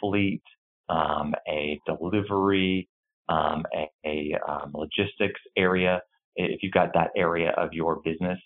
fleet, 0.00 0.42
um, 0.88 1.34
a 1.48 1.80
delivery, 1.86 2.88
um, 3.28 3.64
a, 3.74 3.88
a 4.04 4.34
um, 4.48 4.72
logistics 4.74 5.40
area, 5.56 6.00
if 6.36 6.62
you've 6.62 6.72
got 6.72 6.92
that 6.94 7.10
area 7.16 7.50
of 7.56 7.72
your 7.72 8.00
business, 8.02 8.38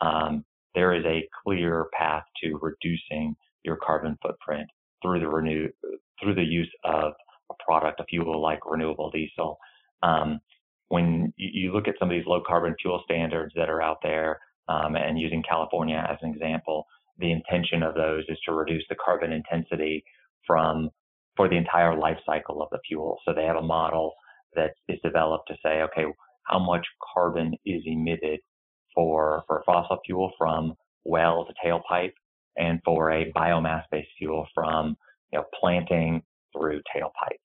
um, 0.00 0.44
there 0.74 0.94
is 0.94 1.04
a 1.04 1.28
clear 1.44 1.86
path 1.96 2.24
to 2.42 2.58
reducing 2.60 3.36
your 3.62 3.76
carbon 3.76 4.16
footprint 4.22 4.68
through 5.02 5.20
the 5.20 5.28
renew 5.28 5.68
through 6.20 6.34
the 6.34 6.42
use 6.42 6.70
of 6.84 7.12
a 7.50 7.54
product, 7.64 8.00
a 8.00 8.04
fuel 8.04 8.40
like 8.40 8.60
renewable 8.64 9.10
diesel. 9.10 9.58
When 10.92 11.32
you 11.38 11.72
look 11.72 11.88
at 11.88 11.94
some 11.98 12.10
of 12.10 12.14
these 12.14 12.26
low 12.26 12.42
carbon 12.46 12.74
fuel 12.82 13.00
standards 13.06 13.54
that 13.56 13.70
are 13.70 13.80
out 13.80 14.00
there, 14.02 14.38
um, 14.68 14.94
and 14.94 15.18
using 15.18 15.42
California 15.42 16.04
as 16.06 16.18
an 16.20 16.34
example, 16.34 16.84
the 17.16 17.32
intention 17.32 17.82
of 17.82 17.94
those 17.94 18.24
is 18.28 18.36
to 18.44 18.52
reduce 18.52 18.84
the 18.90 18.96
carbon 19.02 19.32
intensity 19.32 20.04
from 20.46 20.90
for 21.34 21.48
the 21.48 21.56
entire 21.56 21.96
life 21.98 22.18
cycle 22.26 22.60
of 22.60 22.68
the 22.72 22.78
fuel. 22.86 23.18
So 23.24 23.32
they 23.32 23.44
have 23.44 23.56
a 23.56 23.62
model 23.62 24.12
that 24.54 24.72
is 24.86 24.98
developed 25.02 25.48
to 25.48 25.56
say, 25.64 25.80
okay, 25.80 26.04
how 26.42 26.58
much 26.58 26.86
carbon 27.14 27.54
is 27.64 27.82
emitted 27.86 28.40
for, 28.94 29.44
for 29.46 29.62
fossil 29.64 29.96
fuel 30.04 30.30
from 30.36 30.74
well 31.04 31.46
to 31.46 31.54
tailpipe 31.66 32.12
and 32.58 32.80
for 32.84 33.12
a 33.12 33.32
biomass 33.32 33.84
based 33.90 34.10
fuel 34.18 34.46
from, 34.54 34.98
you 35.32 35.38
know, 35.38 35.46
planting 35.58 36.22
through 36.52 36.82
tailpipe. 36.94 37.40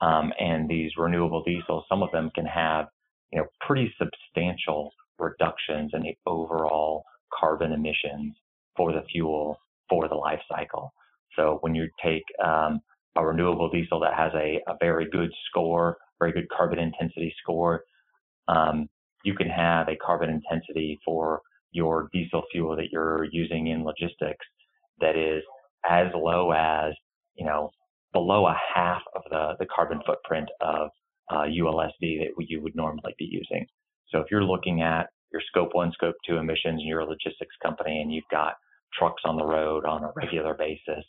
Um, 0.00 0.32
and 0.38 0.68
these 0.68 0.92
renewable 0.96 1.42
diesels, 1.42 1.84
some 1.88 2.02
of 2.02 2.10
them 2.12 2.30
can 2.34 2.46
have, 2.46 2.86
you 3.32 3.40
know, 3.40 3.46
pretty 3.66 3.92
substantial 3.98 4.90
reductions 5.18 5.90
in 5.92 6.02
the 6.02 6.16
overall 6.26 7.04
carbon 7.38 7.72
emissions 7.72 8.34
for 8.76 8.92
the 8.92 9.02
fuel 9.12 9.58
for 9.88 10.08
the 10.08 10.14
life 10.14 10.40
cycle. 10.48 10.92
So 11.36 11.58
when 11.60 11.74
you 11.74 11.88
take 12.02 12.22
um, 12.44 12.80
a 13.16 13.24
renewable 13.24 13.68
diesel 13.70 14.00
that 14.00 14.14
has 14.14 14.32
a, 14.34 14.60
a 14.68 14.76
very 14.80 15.08
good 15.10 15.30
score 15.48 15.98
very 16.20 16.32
good 16.32 16.48
carbon 16.56 16.78
intensity 16.78 17.34
score. 17.42 17.82
Um, 18.46 18.88
you 19.24 19.34
can 19.34 19.48
have 19.48 19.88
a 19.88 19.96
carbon 19.96 20.30
intensity 20.30 20.98
for 21.04 21.40
your 21.72 22.08
diesel 22.12 22.42
fuel 22.52 22.76
that 22.76 22.90
you're 22.92 23.26
using 23.32 23.68
in 23.68 23.84
logistics 23.84 24.46
that 25.00 25.16
is 25.16 25.42
as 25.88 26.08
low 26.14 26.52
as, 26.52 26.92
you 27.34 27.44
know, 27.44 27.70
below 28.12 28.46
a 28.46 28.56
half 28.74 29.02
of 29.14 29.22
the, 29.30 29.54
the 29.58 29.66
carbon 29.74 30.00
footprint 30.06 30.48
of 30.60 30.90
uh, 31.30 31.44
ULSD 31.44 32.18
that 32.18 32.32
you 32.38 32.60
would 32.62 32.74
normally 32.74 33.14
be 33.18 33.28
using. 33.30 33.66
So 34.08 34.18
if 34.18 34.26
you're 34.30 34.44
looking 34.44 34.82
at 34.82 35.08
your 35.32 35.42
scope 35.48 35.70
one, 35.72 35.92
scope 35.92 36.16
two 36.26 36.36
emissions 36.36 36.80
in 36.82 36.88
your 36.88 37.04
logistics 37.04 37.54
company 37.62 38.00
and 38.00 38.12
you've 38.12 38.24
got 38.30 38.54
trucks 38.98 39.22
on 39.24 39.36
the 39.36 39.44
road 39.44 39.84
on 39.84 40.02
a 40.02 40.10
regular 40.16 40.54
basis, 40.54 41.04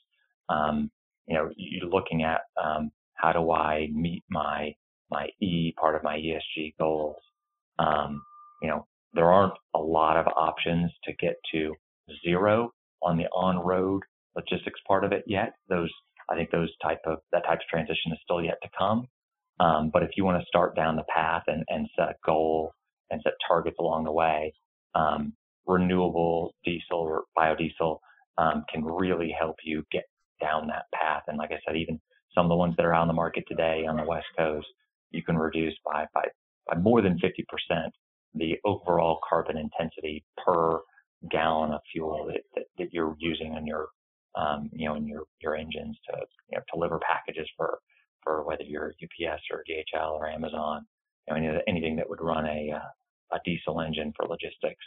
um, 0.49 0.91
you 1.27 1.35
know, 1.35 1.49
you're 1.55 1.89
looking 1.89 2.23
at 2.23 2.41
um, 2.63 2.91
how 3.15 3.31
do 3.31 3.51
I 3.51 3.87
meet 3.93 4.23
my 4.29 4.73
my 5.09 5.27
E 5.41 5.73
part 5.79 5.95
of 5.95 6.03
my 6.03 6.17
ESG 6.17 6.73
goals. 6.79 7.17
Um, 7.79 8.21
you 8.61 8.69
know, 8.69 8.87
there 9.13 9.31
aren't 9.31 9.53
a 9.75 9.79
lot 9.79 10.17
of 10.17 10.25
options 10.37 10.91
to 11.03 11.13
get 11.13 11.35
to 11.51 11.73
zero 12.23 12.71
on 13.03 13.17
the 13.17 13.25
on-road 13.25 14.03
logistics 14.35 14.79
part 14.87 15.03
of 15.03 15.11
it 15.11 15.23
yet. 15.27 15.53
Those, 15.69 15.91
I 16.31 16.35
think, 16.35 16.51
those 16.51 16.71
type 16.81 17.01
of 17.05 17.19
that 17.31 17.43
type 17.45 17.59
of 17.59 17.67
transition 17.69 18.11
is 18.11 18.19
still 18.23 18.43
yet 18.43 18.57
to 18.63 18.69
come. 18.77 19.07
Um, 19.59 19.91
but 19.93 20.03
if 20.03 20.11
you 20.15 20.25
want 20.25 20.41
to 20.41 20.47
start 20.47 20.75
down 20.75 20.95
the 20.95 21.03
path 21.13 21.43
and, 21.47 21.63
and 21.67 21.87
set 21.95 22.09
a 22.09 22.15
goal 22.25 22.73
and 23.11 23.21
set 23.23 23.33
targets 23.47 23.77
along 23.79 24.05
the 24.05 24.11
way, 24.11 24.53
um, 24.95 25.33
renewable 25.67 26.55
diesel 26.63 26.99
or 26.99 27.23
biodiesel 27.37 27.99
um, 28.37 28.63
can 28.71 28.83
really 28.83 29.33
help 29.37 29.57
you 29.63 29.83
get 29.91 30.05
down 30.41 30.67
that 30.67 30.85
path. 30.93 31.23
And 31.27 31.37
like 31.37 31.51
I 31.51 31.59
said, 31.65 31.77
even 31.77 31.99
some 32.33 32.45
of 32.45 32.49
the 32.49 32.55
ones 32.55 32.75
that 32.77 32.85
are 32.85 32.93
on 32.93 33.07
the 33.07 33.13
market 33.13 33.43
today 33.47 33.85
on 33.87 33.97
the 33.97 34.03
West 34.03 34.27
Coast, 34.37 34.67
you 35.11 35.23
can 35.23 35.37
reduce 35.37 35.75
by, 35.85 36.05
by, 36.13 36.23
by 36.67 36.79
more 36.79 37.01
than 37.01 37.19
50% 37.19 37.89
the 38.33 38.55
overall 38.65 39.19
carbon 39.27 39.57
intensity 39.57 40.23
per 40.43 40.79
gallon 41.29 41.73
of 41.73 41.81
fuel 41.91 42.27
that, 42.27 42.41
that, 42.55 42.63
that 42.77 42.93
you're 42.93 43.15
using 43.19 43.55
in 43.55 43.67
your, 43.67 43.89
um, 44.35 44.69
you 44.73 44.87
know, 44.87 44.95
in 44.95 45.07
your, 45.07 45.23
your 45.41 45.55
engines 45.55 45.97
to, 46.09 46.17
you 46.49 46.57
know, 46.57 46.63
deliver 46.73 46.99
packages 46.99 47.47
for, 47.57 47.79
for 48.23 48.43
whether 48.43 48.63
you're 48.63 48.93
UPS 49.03 49.41
or 49.51 49.63
DHL 49.69 50.11
or 50.11 50.27
Amazon, 50.27 50.85
you 51.27 51.33
know, 51.33 51.39
any, 51.39 51.61
anything 51.67 51.95
that 51.97 52.09
would 52.09 52.21
run 52.21 52.45
a, 52.45 52.71
uh, 52.75 53.35
a 53.35 53.39
diesel 53.45 53.81
engine 53.81 54.13
for 54.15 54.27
logistics, 54.27 54.85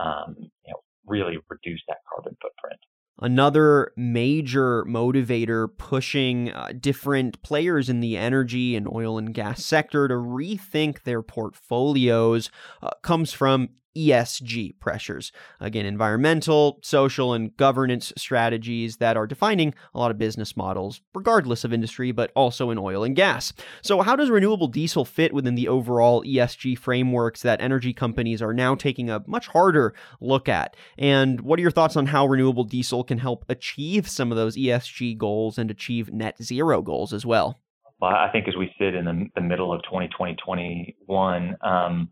um, 0.00 0.34
you 0.38 0.72
know, 0.72 0.80
really 1.06 1.38
reduce 1.48 1.80
that 1.88 1.98
carbon 2.12 2.36
footprint. 2.40 2.80
Another 3.20 3.92
major 3.96 4.84
motivator 4.84 5.68
pushing 5.76 6.50
uh, 6.50 6.72
different 6.78 7.40
players 7.42 7.88
in 7.88 8.00
the 8.00 8.16
energy 8.16 8.74
and 8.74 8.88
oil 8.88 9.18
and 9.18 9.34
gas 9.34 9.64
sector 9.64 10.08
to 10.08 10.14
rethink 10.14 11.02
their 11.02 11.22
portfolios 11.22 12.50
uh, 12.82 12.90
comes 13.02 13.32
from 13.32 13.68
ESG 13.96 14.78
pressures. 14.78 15.32
Again, 15.60 15.86
environmental, 15.86 16.78
social, 16.82 17.32
and 17.32 17.56
governance 17.56 18.12
strategies 18.16 18.96
that 18.96 19.16
are 19.16 19.26
defining 19.26 19.74
a 19.94 19.98
lot 19.98 20.10
of 20.10 20.18
business 20.18 20.56
models, 20.56 21.00
regardless 21.14 21.64
of 21.64 21.72
industry, 21.72 22.12
but 22.12 22.32
also 22.34 22.70
in 22.70 22.78
oil 22.78 23.04
and 23.04 23.16
gas. 23.16 23.52
So, 23.82 24.00
how 24.02 24.16
does 24.16 24.30
renewable 24.30 24.68
diesel 24.68 25.04
fit 25.04 25.32
within 25.32 25.54
the 25.54 25.68
overall 25.68 26.24
ESG 26.24 26.78
frameworks 26.78 27.42
that 27.42 27.60
energy 27.60 27.92
companies 27.92 28.42
are 28.42 28.54
now 28.54 28.74
taking 28.74 29.10
a 29.10 29.22
much 29.26 29.48
harder 29.48 29.94
look 30.20 30.48
at? 30.48 30.76
And 30.98 31.40
what 31.40 31.58
are 31.58 31.62
your 31.62 31.70
thoughts 31.70 31.96
on 31.96 32.06
how 32.06 32.26
renewable 32.26 32.64
diesel 32.64 33.04
can 33.04 33.18
help 33.18 33.44
achieve 33.48 34.08
some 34.08 34.30
of 34.30 34.36
those 34.36 34.56
ESG 34.56 35.18
goals 35.18 35.58
and 35.58 35.70
achieve 35.70 36.12
net 36.12 36.42
zero 36.42 36.82
goals 36.82 37.12
as 37.12 37.26
well? 37.26 37.60
Well, 38.00 38.10
I 38.10 38.30
think 38.32 38.48
as 38.48 38.56
we 38.56 38.74
sit 38.80 38.96
in 38.96 39.04
the, 39.04 39.28
the 39.36 39.40
middle 39.40 39.72
of 39.72 39.80
2020, 39.84 40.34
2021, 40.36 41.56
um, 41.62 42.08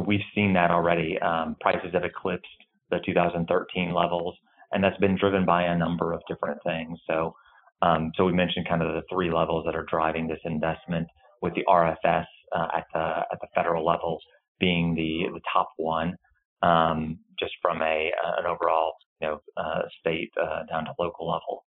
we've 0.00 0.20
seen 0.34 0.52
that 0.54 0.70
already. 0.70 1.18
Um, 1.20 1.56
prices 1.60 1.90
have 1.92 2.04
eclipsed 2.04 2.46
the 2.90 2.98
2013 3.04 3.92
levels, 3.92 4.36
and 4.72 4.82
that's 4.82 4.98
been 4.98 5.16
driven 5.16 5.44
by 5.44 5.64
a 5.64 5.76
number 5.76 6.12
of 6.12 6.20
different 6.28 6.58
things. 6.64 6.98
So, 7.08 7.34
um, 7.82 8.12
so 8.16 8.24
we 8.24 8.32
mentioned 8.32 8.68
kind 8.68 8.82
of 8.82 8.88
the 8.94 9.02
three 9.10 9.30
levels 9.32 9.64
that 9.66 9.76
are 9.76 9.86
driving 9.88 10.26
this 10.26 10.40
investment, 10.44 11.08
with 11.44 11.54
the 11.54 11.64
RFS 11.68 12.24
uh, 12.56 12.68
at 12.74 12.86
the 12.94 13.00
at 13.30 13.38
the 13.40 13.48
federal 13.54 13.84
level 13.84 14.18
being 14.58 14.94
the 14.94 15.30
the 15.32 15.40
top 15.52 15.68
one, 15.76 16.16
um, 16.62 17.18
just 17.38 17.52
from 17.60 17.82
a 17.82 18.10
an 18.38 18.46
overall 18.46 18.94
you 19.20 19.28
know 19.28 19.40
uh, 19.58 19.82
state 20.00 20.30
uh, 20.42 20.62
down 20.70 20.86
to 20.86 20.92
local 20.98 21.28
level, 21.28 21.66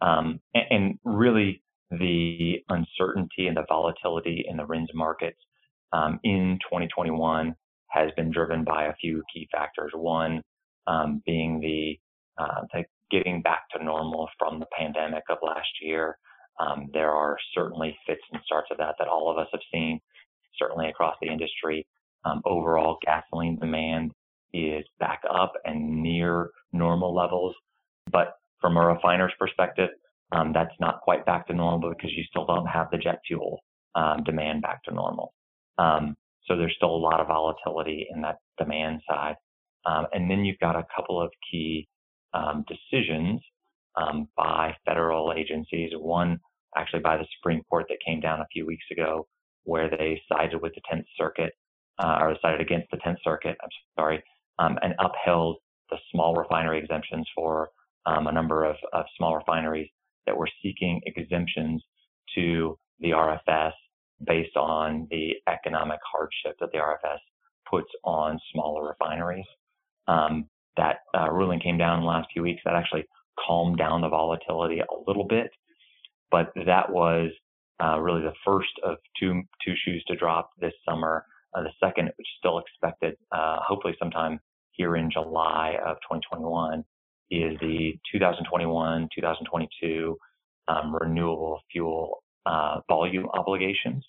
um, 0.00 0.40
and, 0.54 0.64
and 0.70 0.98
really 1.04 1.62
the 1.90 2.56
uncertainty 2.70 3.46
and 3.46 3.56
the 3.56 3.64
volatility 3.68 4.44
in 4.48 4.56
the 4.56 4.64
RINs 4.64 4.90
markets 4.94 5.38
um, 5.92 6.18
in 6.24 6.58
2021 6.64 7.54
has 7.88 8.10
been 8.16 8.30
driven 8.30 8.64
by 8.64 8.86
a 8.86 8.94
few 8.96 9.22
key 9.32 9.48
factors. 9.50 9.92
One 9.94 10.42
um, 10.86 11.22
being 11.26 11.60
the, 11.60 11.98
uh, 12.42 12.62
the, 12.72 12.84
getting 13.10 13.42
back 13.42 13.62
to 13.72 13.84
normal 13.84 14.28
from 14.38 14.58
the 14.60 14.66
pandemic 14.78 15.24
of 15.30 15.38
last 15.42 15.68
year. 15.80 16.16
Um, 16.60 16.88
there 16.92 17.10
are 17.10 17.36
certainly 17.54 17.96
fits 18.06 18.22
and 18.32 18.40
starts 18.44 18.68
of 18.70 18.78
that 18.78 18.96
that 18.98 19.08
all 19.08 19.30
of 19.30 19.38
us 19.38 19.48
have 19.52 19.60
seen, 19.72 20.00
certainly 20.58 20.88
across 20.88 21.14
the 21.22 21.28
industry. 21.28 21.86
Um, 22.24 22.42
overall, 22.44 22.98
gasoline 23.04 23.58
demand 23.58 24.12
is 24.52 24.84
back 24.98 25.20
up 25.32 25.52
and 25.64 26.02
near 26.02 26.50
normal 26.72 27.14
levels, 27.14 27.54
but 28.10 28.34
from 28.60 28.76
a 28.76 28.86
refiner's 28.86 29.32
perspective, 29.38 29.90
um, 30.32 30.52
that's 30.52 30.74
not 30.80 31.00
quite 31.02 31.24
back 31.24 31.46
to 31.46 31.54
normal 31.54 31.90
because 31.90 32.10
you 32.14 32.24
still 32.28 32.44
don't 32.44 32.66
have 32.66 32.90
the 32.90 32.98
jet 32.98 33.20
fuel 33.26 33.60
um, 33.94 34.24
demand 34.24 34.62
back 34.62 34.82
to 34.84 34.94
normal. 34.94 35.32
So 36.48 36.56
there's 36.56 36.74
still 36.76 36.94
a 36.94 36.96
lot 36.96 37.20
of 37.20 37.28
volatility 37.28 38.06
in 38.12 38.22
that 38.22 38.36
demand 38.58 39.02
side. 39.08 39.36
Um, 39.86 40.06
and 40.12 40.30
then 40.30 40.44
you've 40.44 40.58
got 40.58 40.76
a 40.76 40.86
couple 40.94 41.20
of 41.20 41.30
key 41.50 41.86
um, 42.34 42.64
decisions 42.66 43.40
um, 43.96 44.28
by 44.36 44.74
federal 44.84 45.32
agencies. 45.36 45.92
One 45.94 46.40
actually 46.76 47.00
by 47.00 47.16
the 47.16 47.26
Supreme 47.38 47.62
Court 47.68 47.86
that 47.88 47.98
came 48.04 48.20
down 48.20 48.40
a 48.40 48.46
few 48.52 48.66
weeks 48.66 48.84
ago, 48.90 49.26
where 49.64 49.88
they 49.90 50.20
sided 50.30 50.60
with 50.60 50.72
the 50.74 50.82
10th 50.92 51.04
Circuit, 51.16 51.52
uh, 51.98 52.18
or 52.20 52.36
sided 52.42 52.60
against 52.60 52.90
the 52.90 52.98
10th 52.98 53.16
Circuit. 53.24 53.56
I'm 53.62 53.68
sorry, 53.98 54.22
um, 54.58 54.78
and 54.82 54.94
upheld 54.98 55.58
the 55.90 55.96
small 56.12 56.34
refinery 56.34 56.78
exemptions 56.78 57.28
for 57.34 57.70
um, 58.06 58.26
a 58.26 58.32
number 58.32 58.64
of, 58.64 58.76
of 58.92 59.04
small 59.16 59.36
refineries 59.36 59.88
that 60.26 60.36
were 60.36 60.48
seeking 60.62 61.00
exemptions 61.06 61.82
to 62.34 62.78
the 63.00 63.10
RFS 63.10 63.72
based 64.24 64.56
on 64.56 65.06
the 65.10 65.34
economic 65.48 65.98
hardship 66.10 66.56
that 66.60 66.70
the 66.72 66.78
RFS 66.78 67.18
puts 67.70 67.88
on 68.04 68.38
smaller 68.52 68.88
refineries. 68.88 69.46
Um, 70.06 70.48
that 70.76 70.98
uh, 71.16 71.30
ruling 71.30 71.60
came 71.60 71.76
down 71.76 71.98
in 71.98 72.04
the 72.04 72.10
last 72.10 72.28
few 72.32 72.42
weeks. 72.42 72.62
That 72.64 72.74
actually 72.74 73.04
calmed 73.46 73.78
down 73.78 74.00
the 74.00 74.08
volatility 74.08 74.80
a 74.80 74.86
little 75.06 75.26
bit, 75.26 75.50
but 76.30 76.52
that 76.66 76.90
was 76.90 77.30
uh, 77.82 77.98
really 78.00 78.22
the 78.22 78.34
first 78.44 78.70
of 78.84 78.96
two 79.18 79.42
two 79.64 79.74
shoes 79.84 80.04
to 80.08 80.16
drop 80.16 80.50
this 80.60 80.72
summer. 80.88 81.24
Uh, 81.54 81.62
the 81.62 81.70
second, 81.82 82.06
which 82.06 82.26
is 82.26 82.38
still 82.38 82.58
expected, 82.58 83.14
uh, 83.32 83.56
hopefully 83.66 83.94
sometime 83.98 84.38
here 84.72 84.96
in 84.96 85.10
July 85.10 85.76
of 85.84 85.96
2021, 86.02 86.84
is 87.30 87.58
the 87.60 87.94
2021-2022 88.14 90.14
um, 90.68 90.94
renewable 91.00 91.60
fuel 91.72 92.22
uh, 92.48 92.80
volume 92.88 93.26
obligations 93.34 94.04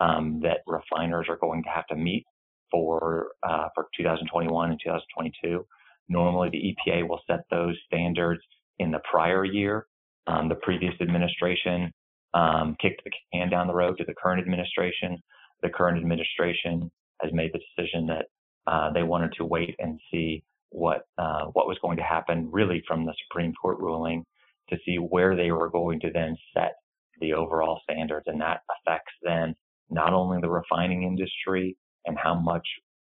um, 0.00 0.40
that 0.42 0.58
refiners 0.66 1.26
are 1.28 1.36
going 1.36 1.62
to 1.62 1.68
have 1.68 1.86
to 1.88 1.96
meet 1.96 2.24
for 2.70 3.28
uh, 3.42 3.68
for 3.74 3.86
2021 3.96 4.70
and 4.70 4.80
2022. 4.82 5.64
Normally, 6.08 6.50
the 6.50 6.74
EPA 6.90 7.08
will 7.08 7.20
set 7.26 7.40
those 7.50 7.76
standards 7.86 8.40
in 8.78 8.90
the 8.90 9.00
prior 9.10 9.44
year. 9.44 9.86
Um, 10.26 10.48
the 10.48 10.56
previous 10.56 10.94
administration 11.00 11.92
um, 12.34 12.76
kicked 12.80 13.02
the 13.04 13.10
can 13.32 13.50
down 13.50 13.66
the 13.66 13.74
road 13.74 13.98
to 13.98 14.04
the 14.04 14.14
current 14.14 14.40
administration. 14.40 15.18
The 15.62 15.68
current 15.68 15.98
administration 15.98 16.90
has 17.22 17.32
made 17.32 17.52
the 17.52 17.60
decision 17.76 18.06
that 18.06 18.26
uh, 18.66 18.92
they 18.92 19.02
wanted 19.02 19.32
to 19.38 19.44
wait 19.44 19.74
and 19.78 19.98
see 20.10 20.42
what 20.70 21.02
uh, 21.18 21.44
what 21.52 21.66
was 21.66 21.78
going 21.82 21.96
to 21.98 22.02
happen, 22.02 22.48
really 22.50 22.82
from 22.86 23.04
the 23.04 23.14
Supreme 23.26 23.52
Court 23.54 23.78
ruling, 23.78 24.24
to 24.70 24.76
see 24.84 24.96
where 24.96 25.36
they 25.36 25.50
were 25.50 25.70
going 25.70 26.00
to 26.00 26.10
then 26.12 26.36
set 26.54 26.72
the 27.20 27.32
overall 27.32 27.80
standards, 27.82 28.26
and 28.26 28.40
that 28.40 28.62
affects 28.80 29.12
then 29.22 29.54
not 29.90 30.12
only 30.12 30.40
the 30.40 30.48
refining 30.48 31.02
industry 31.02 31.76
and 32.06 32.16
how 32.18 32.34
much 32.34 32.66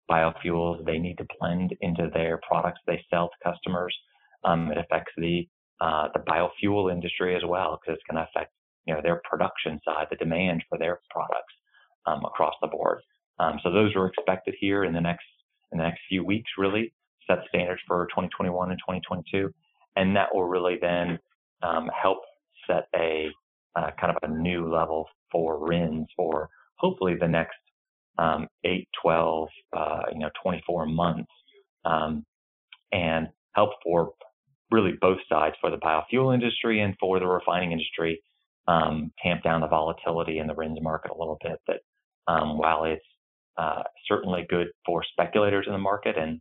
biofuels 0.10 0.84
they 0.86 0.98
need 0.98 1.18
to 1.18 1.28
blend 1.40 1.74
into 1.82 2.10
their 2.14 2.40
products 2.48 2.80
they 2.86 3.04
sell 3.10 3.30
to 3.30 3.52
customers. 3.52 3.96
Um, 4.44 4.72
it 4.72 4.78
affects 4.78 5.14
the 5.18 5.48
uh, 5.82 6.08
the 6.14 6.20
biofuel 6.20 6.92
industry 6.92 7.36
as 7.36 7.42
well 7.46 7.80
because 7.82 7.96
it's 7.96 8.10
going 8.10 8.24
to 8.24 8.30
affect 8.30 8.54
you 8.86 8.94
know 8.94 9.02
their 9.02 9.22
production 9.30 9.80
side, 9.86 10.08
the 10.10 10.16
demand 10.18 10.64
for 10.70 10.78
their 10.78 11.00
products 11.10 11.54
um, 12.06 12.24
across 12.26 12.54
the 12.62 12.68
board. 12.68 13.00
Um, 13.40 13.60
so 13.64 13.72
those 13.72 13.96
are 13.96 14.08
expected 14.08 14.56
here 14.60 14.84
in 14.84 14.94
the 14.94 15.02
next 15.02 15.26
in 15.72 15.78
the 15.78 15.84
next 15.84 16.02
few 16.08 16.24
weeks, 16.24 16.52
really 16.58 16.94
set 17.28 17.40
standards 17.50 17.82
for 17.88 18.06
2021 18.08 18.70
and 18.70 18.80
2022, 18.80 19.50
and 19.96 20.16
that 20.16 20.34
will 20.34 20.46
really 20.46 20.78
then 20.80 21.18
um, 21.64 21.90
help 22.00 22.20
set 22.68 22.88
a 22.96 23.30
uh, 23.76 23.92
kind 24.00 24.16
of 24.16 24.30
a 24.30 24.34
new 24.34 24.72
level 24.72 25.08
for 25.32 25.66
RINs 25.66 26.08
for 26.16 26.50
hopefully 26.78 27.16
the 27.20 27.28
next 27.28 27.56
um, 28.18 28.48
8, 28.64 28.88
12, 29.02 29.50
uh, 29.76 30.02
you 30.12 30.20
know, 30.20 30.30
24 30.42 30.86
months, 30.86 31.32
um, 31.86 32.26
and 32.92 33.28
help 33.54 33.72
for 33.84 34.12
really 34.72 34.94
both 35.02 35.18
sides 35.30 35.56
for 35.62 35.70
the 35.70 35.78
biofuel 35.78 36.34
industry 36.34 36.82
and 36.82 36.96
for 37.00 37.20
the 37.20 37.28
refining 37.28 37.72
industry, 37.72 38.22
um, 38.68 39.12
tamp 39.22 39.44
down 39.44 39.62
the 39.62 39.68
volatility 39.68 40.40
in 40.40 40.48
the 40.48 40.56
RINs 40.56 40.80
market 40.82 41.12
a 41.12 41.18
little 41.18 41.38
bit. 41.44 41.60
That 41.68 41.80
um, 42.32 42.58
while 42.58 42.86
it's 42.86 43.04
uh, 43.58 43.84
certainly 44.08 44.46
good 44.50 44.68
for 44.86 45.04
speculators 45.12 45.66
in 45.68 45.74
the 45.74 45.80
market, 45.80 46.18
and 46.18 46.40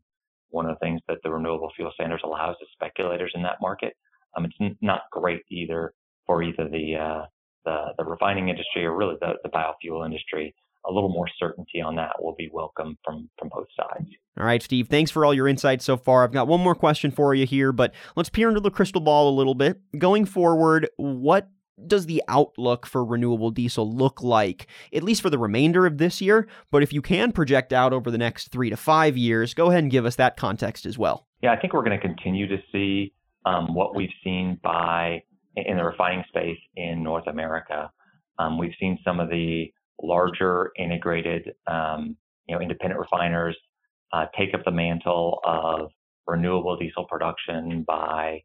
one 0.50 0.66
of 0.66 0.76
the 0.76 0.86
things 0.86 1.00
that 1.08 1.18
the 1.24 1.30
renewable 1.30 1.70
fuel 1.74 1.90
standards 1.94 2.22
allows 2.24 2.56
is 2.60 2.68
speculators 2.72 3.32
in 3.34 3.42
that 3.42 3.56
market. 3.60 3.94
Um, 4.36 4.44
it's 4.44 4.54
n- 4.60 4.78
not 4.80 5.02
great 5.10 5.42
either 5.50 5.92
for 6.26 6.42
either 6.42 6.68
the, 6.68 6.96
uh, 6.96 7.24
the 7.64 7.92
the 7.98 8.04
refining 8.04 8.48
industry 8.48 8.84
or 8.84 8.96
really 8.96 9.16
the, 9.20 9.34
the 9.42 9.50
biofuel 9.50 10.04
industry 10.04 10.54
a 10.88 10.92
little 10.92 11.08
more 11.08 11.28
certainty 11.38 11.80
on 11.80 11.94
that 11.96 12.20
will 12.20 12.34
be 12.36 12.50
welcome 12.52 12.98
from 13.04 13.28
from 13.38 13.48
both 13.48 13.68
sides. 13.76 14.08
All 14.38 14.46
right, 14.46 14.62
Steve, 14.62 14.88
thanks 14.88 15.10
for 15.10 15.24
all 15.24 15.34
your 15.34 15.48
insights 15.48 15.84
so 15.84 15.96
far. 15.96 16.24
I've 16.24 16.32
got 16.32 16.48
one 16.48 16.60
more 16.60 16.74
question 16.74 17.10
for 17.10 17.34
you 17.34 17.46
here, 17.46 17.72
but 17.72 17.94
let's 18.16 18.30
peer 18.30 18.48
into 18.48 18.60
the 18.60 18.70
crystal 18.70 19.00
ball 19.00 19.28
a 19.28 19.36
little 19.36 19.54
bit. 19.54 19.80
Going 19.98 20.24
forward, 20.24 20.88
what 20.96 21.48
does 21.86 22.06
the 22.06 22.22
outlook 22.28 22.86
for 22.86 23.04
renewable 23.04 23.50
diesel 23.50 23.90
look 23.90 24.22
like, 24.22 24.66
at 24.92 25.02
least 25.02 25.22
for 25.22 25.30
the 25.30 25.38
remainder 25.38 25.86
of 25.86 25.98
this 25.98 26.20
year? 26.20 26.48
But 26.70 26.82
if 26.82 26.92
you 26.92 27.02
can 27.02 27.32
project 27.32 27.72
out 27.72 27.92
over 27.92 28.10
the 28.10 28.18
next 28.18 28.48
three 28.48 28.70
to 28.70 28.76
five 28.76 29.16
years, 29.16 29.54
go 29.54 29.70
ahead 29.70 29.82
and 29.82 29.90
give 29.90 30.06
us 30.06 30.16
that 30.16 30.36
context 30.36 30.86
as 30.86 30.98
well. 30.98 31.26
Yeah, 31.42 31.52
I 31.52 31.56
think 31.56 31.72
we're 31.72 31.84
going 31.84 31.98
to 31.98 32.06
continue 32.06 32.46
to 32.48 32.58
see 32.72 33.12
um, 33.44 33.74
what 33.74 33.94
we've 33.94 34.10
seen 34.24 34.58
by 34.62 35.22
in 35.56 35.76
the 35.76 35.84
refining 35.84 36.24
space 36.28 36.58
in 36.76 37.02
North 37.02 37.26
America. 37.26 37.90
Um, 38.38 38.58
we've 38.58 38.74
seen 38.80 38.98
some 39.04 39.20
of 39.20 39.28
the 39.28 39.72
larger 40.02 40.72
integrated, 40.78 41.52
um, 41.66 42.16
you 42.46 42.54
know, 42.54 42.60
independent 42.60 42.98
refiners 42.98 43.56
uh, 44.12 44.26
take 44.36 44.54
up 44.54 44.64
the 44.64 44.70
mantle 44.70 45.40
of 45.44 45.90
renewable 46.26 46.76
diesel 46.76 47.06
production 47.08 47.84
by 47.86 48.40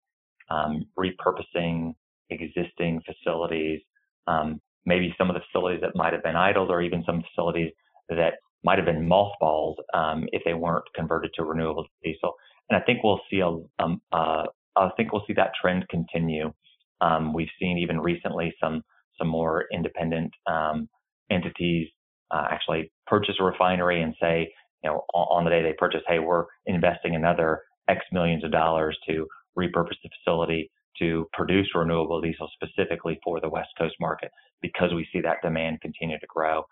um, 0.49 0.85
repurposing 0.97 1.93
existing 2.29 3.01
facilities, 3.05 3.81
um, 4.27 4.59
maybe 4.85 5.13
some 5.17 5.29
of 5.29 5.35
the 5.35 5.41
facilities 5.51 5.81
that 5.81 5.95
might 5.95 6.13
have 6.13 6.23
been 6.23 6.35
idled, 6.35 6.69
or 6.69 6.81
even 6.81 7.03
some 7.05 7.23
facilities 7.23 7.71
that 8.09 8.33
might 8.63 8.77
have 8.77 8.85
been 8.85 9.07
mothballed 9.07 9.75
um, 9.93 10.27
if 10.31 10.41
they 10.45 10.53
weren't 10.53 10.85
converted 10.95 11.31
to 11.35 11.43
renewable 11.43 11.85
diesel. 12.03 12.33
And 12.69 12.81
I 12.81 12.85
think 12.85 13.03
we'll 13.03 13.21
see 13.29 13.39
a, 13.39 13.47
um, 13.83 14.01
uh, 14.11 14.43
I 14.75 14.89
think 14.97 15.11
we'll 15.11 15.23
see 15.27 15.33
that 15.33 15.51
trend 15.59 15.87
continue. 15.89 16.53
Um, 17.01 17.33
we've 17.33 17.49
seen 17.59 17.77
even 17.77 17.99
recently 17.99 18.53
some 18.61 18.83
some 19.17 19.27
more 19.27 19.65
independent 19.73 20.31
um, 20.45 20.87
entities 21.31 21.87
uh, 22.31 22.45
actually 22.51 22.91
purchase 23.07 23.35
a 23.39 23.43
refinery 23.43 24.01
and 24.01 24.13
say, 24.21 24.51
you 24.83 24.89
know, 24.89 25.03
on, 25.13 25.39
on 25.39 25.43
the 25.43 25.49
day 25.49 25.63
they 25.63 25.73
purchase, 25.77 26.01
hey, 26.07 26.19
we're 26.19 26.45
investing 26.65 27.15
another 27.15 27.61
X 27.89 28.01
millions 28.11 28.43
of 28.43 28.51
dollars 28.51 28.97
to 29.07 29.25
repurpose 29.57 29.97
the 30.03 30.09
facility 30.23 30.69
to 30.99 31.27
produce 31.33 31.67
renewable 31.75 32.21
diesel 32.21 32.49
specifically 32.53 33.19
for 33.23 33.39
the 33.39 33.49
West 33.49 33.69
Coast 33.77 33.95
market 33.99 34.31
because 34.61 34.93
we 34.93 35.07
see 35.11 35.21
that 35.21 35.37
demand 35.43 35.81
continue 35.81 36.19
to 36.19 36.27
grow. 36.27 36.63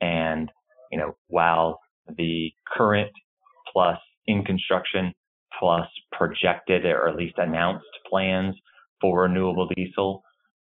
And, 0.00 0.50
you 0.90 0.98
know, 0.98 1.16
while 1.28 1.80
the 2.16 2.50
current 2.76 3.10
plus 3.72 3.98
in 4.26 4.44
construction 4.44 5.12
plus 5.58 5.86
projected 6.12 6.84
or 6.84 7.08
at 7.08 7.16
least 7.16 7.34
announced 7.38 7.86
plans 8.10 8.54
for 9.04 9.20
renewable 9.24 9.68
diesel 9.76 10.22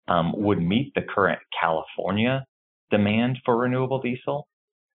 um, 0.08 0.32
would 0.38 0.62
meet 0.62 0.94
the 0.96 1.02
current 1.02 1.40
California 1.60 2.46
demand 2.90 3.38
for 3.44 3.58
renewable 3.58 4.02
diesel. 4.02 4.48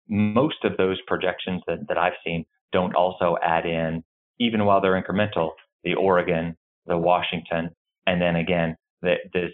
Most 0.08 0.64
of 0.64 0.78
those 0.78 0.98
projections 1.06 1.60
that, 1.66 1.80
that 1.88 1.98
I've 1.98 2.14
seen 2.24 2.46
don't 2.72 2.94
also 2.94 3.36
add 3.42 3.66
in, 3.66 4.02
even 4.40 4.64
while 4.64 4.80
they're 4.80 5.00
incremental, 5.00 5.50
the 5.82 5.92
Oregon, 5.92 6.56
the 6.86 6.96
Washington, 6.96 7.68
and 8.06 8.20
then 8.20 8.36
again, 8.36 8.76
this 9.02 9.52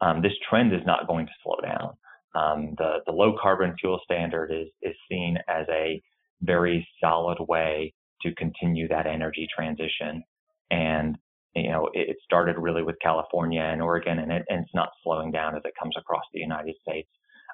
um, 0.00 0.22
this 0.22 0.32
trend 0.48 0.72
is 0.72 0.86
not 0.86 1.08
going 1.08 1.26
to 1.26 1.32
slow 1.42 1.56
down. 1.60 1.90
Um, 2.36 2.74
the 2.78 2.98
the 3.06 3.12
low 3.12 3.34
carbon 3.40 3.74
fuel 3.80 4.00
standard 4.04 4.52
is 4.52 4.68
is 4.80 4.94
seen 5.10 5.38
as 5.48 5.66
a 5.70 6.00
very 6.40 6.86
solid 7.00 7.38
way 7.48 7.94
to 8.22 8.32
continue 8.36 8.86
that 8.88 9.08
energy 9.08 9.48
transition, 9.52 10.22
and 10.70 11.18
you 11.54 11.70
know 11.70 11.88
it, 11.92 12.16
started 12.24 12.56
really 12.58 12.82
with 12.82 12.96
California 13.02 13.62
and 13.62 13.82
Oregon, 13.82 14.18
and, 14.18 14.32
it, 14.32 14.44
and 14.48 14.62
it's 14.62 14.74
not 14.74 14.90
slowing 15.02 15.30
down 15.30 15.56
as 15.56 15.62
it 15.64 15.72
comes 15.80 15.94
across 15.98 16.24
the 16.32 16.40
United 16.40 16.74
States. 16.82 17.08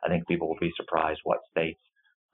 I 0.04 0.08
think 0.08 0.26
people 0.26 0.48
will 0.48 0.58
be 0.60 0.72
surprised 0.76 1.20
what 1.24 1.40
states, 1.50 1.80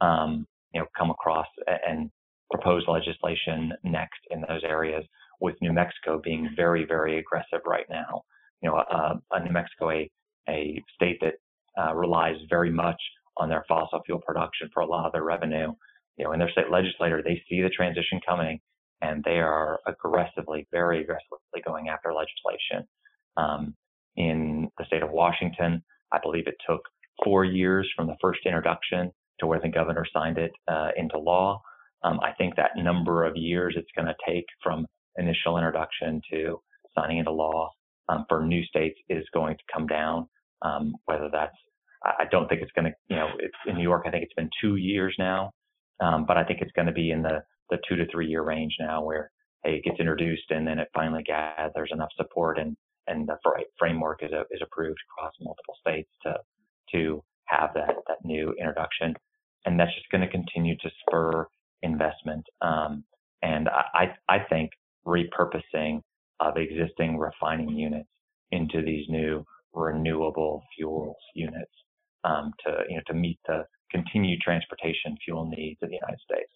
um, 0.00 0.46
you 0.72 0.80
know, 0.80 0.86
come 0.96 1.10
across 1.10 1.46
and 1.86 2.10
propose 2.50 2.84
legislation 2.86 3.72
next 3.82 4.20
in 4.30 4.42
those 4.42 4.62
areas. 4.64 5.04
With 5.40 5.56
New 5.60 5.72
Mexico 5.72 6.18
being 6.22 6.48
very, 6.56 6.86
very 6.86 7.18
aggressive 7.18 7.60
right 7.66 7.84
now. 7.90 8.22
You 8.62 8.70
know, 8.70 8.76
uh, 8.76 9.14
uh, 9.30 9.38
New 9.40 9.52
Mexico, 9.52 9.90
a, 9.90 10.10
a 10.48 10.82
state 10.94 11.20
that 11.20 11.34
uh, 11.78 11.94
relies 11.94 12.36
very 12.48 12.70
much 12.70 13.00
on 13.36 13.48
their 13.50 13.64
fossil 13.68 14.00
fuel 14.06 14.20
production 14.24 14.70
for 14.72 14.80
a 14.80 14.86
lot 14.86 15.04
of 15.04 15.12
their 15.12 15.24
revenue. 15.24 15.72
You 16.16 16.24
know, 16.24 16.32
in 16.32 16.38
their 16.38 16.50
state 16.50 16.70
legislature, 16.70 17.22
they 17.22 17.42
see 17.50 17.60
the 17.60 17.68
transition 17.68 18.18
coming, 18.26 18.60
and 19.02 19.22
they 19.24 19.38
are 19.38 19.80
aggressively, 19.86 20.66
very 20.72 21.02
aggressively 21.02 21.62
going 21.64 21.88
after 21.88 22.12
legislation. 22.12 22.86
Um, 23.36 23.74
in 24.16 24.68
the 24.78 24.84
state 24.86 25.02
of 25.02 25.10
Washington, 25.10 25.82
I 26.12 26.18
believe 26.22 26.46
it 26.46 26.56
took 26.68 26.80
four 27.24 27.44
years 27.44 27.90
from 27.94 28.06
the 28.06 28.16
first 28.20 28.40
introduction 28.46 29.12
to 29.40 29.46
where 29.46 29.60
the 29.60 29.68
governor 29.68 30.06
signed 30.12 30.38
it 30.38 30.52
uh, 30.68 30.88
into 30.96 31.18
law. 31.18 31.60
Um, 32.02 32.20
I 32.20 32.32
think 32.32 32.56
that 32.56 32.70
number 32.76 33.24
of 33.24 33.36
years 33.36 33.74
it's 33.76 33.90
going 33.94 34.06
to 34.06 34.14
take 34.26 34.46
from 34.62 34.86
initial 35.16 35.58
introduction 35.58 36.20
to 36.30 36.60
signing 36.94 37.18
into 37.18 37.32
law 37.32 37.70
um, 38.08 38.24
for 38.28 38.44
new 38.44 38.64
states 38.64 38.98
is 39.08 39.24
going 39.34 39.56
to 39.56 39.62
come 39.72 39.86
down. 39.86 40.28
Um, 40.62 40.94
whether 41.04 41.28
that's, 41.30 41.56
I 42.02 42.24
don't 42.30 42.48
think 42.48 42.62
it's 42.62 42.72
going 42.72 42.86
to, 42.86 42.92
you 43.08 43.16
know, 43.16 43.28
in 43.66 43.76
New 43.76 43.82
York. 43.82 44.04
I 44.06 44.10
think 44.10 44.24
it's 44.24 44.34
been 44.34 44.50
two 44.60 44.76
years 44.76 45.14
now, 45.18 45.50
um, 46.00 46.24
but 46.26 46.38
I 46.38 46.44
think 46.44 46.60
it's 46.62 46.72
going 46.72 46.86
to 46.86 46.92
be 46.92 47.10
in 47.10 47.22
the 47.22 47.42
the 47.70 47.78
two 47.88 47.96
to 47.96 48.06
three 48.10 48.26
year 48.26 48.42
range 48.42 48.76
now, 48.78 49.02
where 49.04 49.30
hey, 49.64 49.76
it 49.76 49.84
gets 49.84 50.00
introduced 50.00 50.50
and 50.50 50.66
then 50.66 50.78
it 50.78 50.88
finally 50.94 51.22
gathers 51.22 51.90
enough 51.92 52.10
support 52.16 52.58
and 52.58 52.76
and 53.08 53.28
the 53.28 53.36
framework 53.78 54.22
is 54.22 54.32
a, 54.32 54.42
is 54.50 54.60
approved 54.62 54.98
across 55.10 55.32
multiple 55.40 55.74
states 55.80 56.10
to 56.22 56.34
to 56.92 57.22
have 57.44 57.70
that 57.74 57.94
that 58.08 58.24
new 58.24 58.54
introduction, 58.58 59.14
and 59.64 59.78
that's 59.78 59.94
just 59.94 60.10
going 60.10 60.22
to 60.22 60.28
continue 60.30 60.76
to 60.78 60.90
spur 61.00 61.46
investment. 61.82 62.44
Um, 62.62 63.04
and 63.42 63.68
I 63.68 64.14
I 64.28 64.38
think 64.48 64.70
repurposing 65.06 66.02
of 66.40 66.56
existing 66.56 67.18
refining 67.18 67.70
units 67.70 68.08
into 68.50 68.82
these 68.82 69.06
new 69.08 69.44
renewable 69.72 70.62
fuels 70.76 71.16
units 71.34 71.72
um, 72.24 72.52
to 72.64 72.78
you 72.88 72.96
know 72.96 73.02
to 73.06 73.14
meet 73.14 73.38
the 73.46 73.64
continued 73.90 74.40
transportation 74.40 75.16
fuel 75.24 75.46
needs 75.46 75.78
of 75.82 75.88
the 75.88 75.94
United 75.96 76.20
States. 76.20 76.52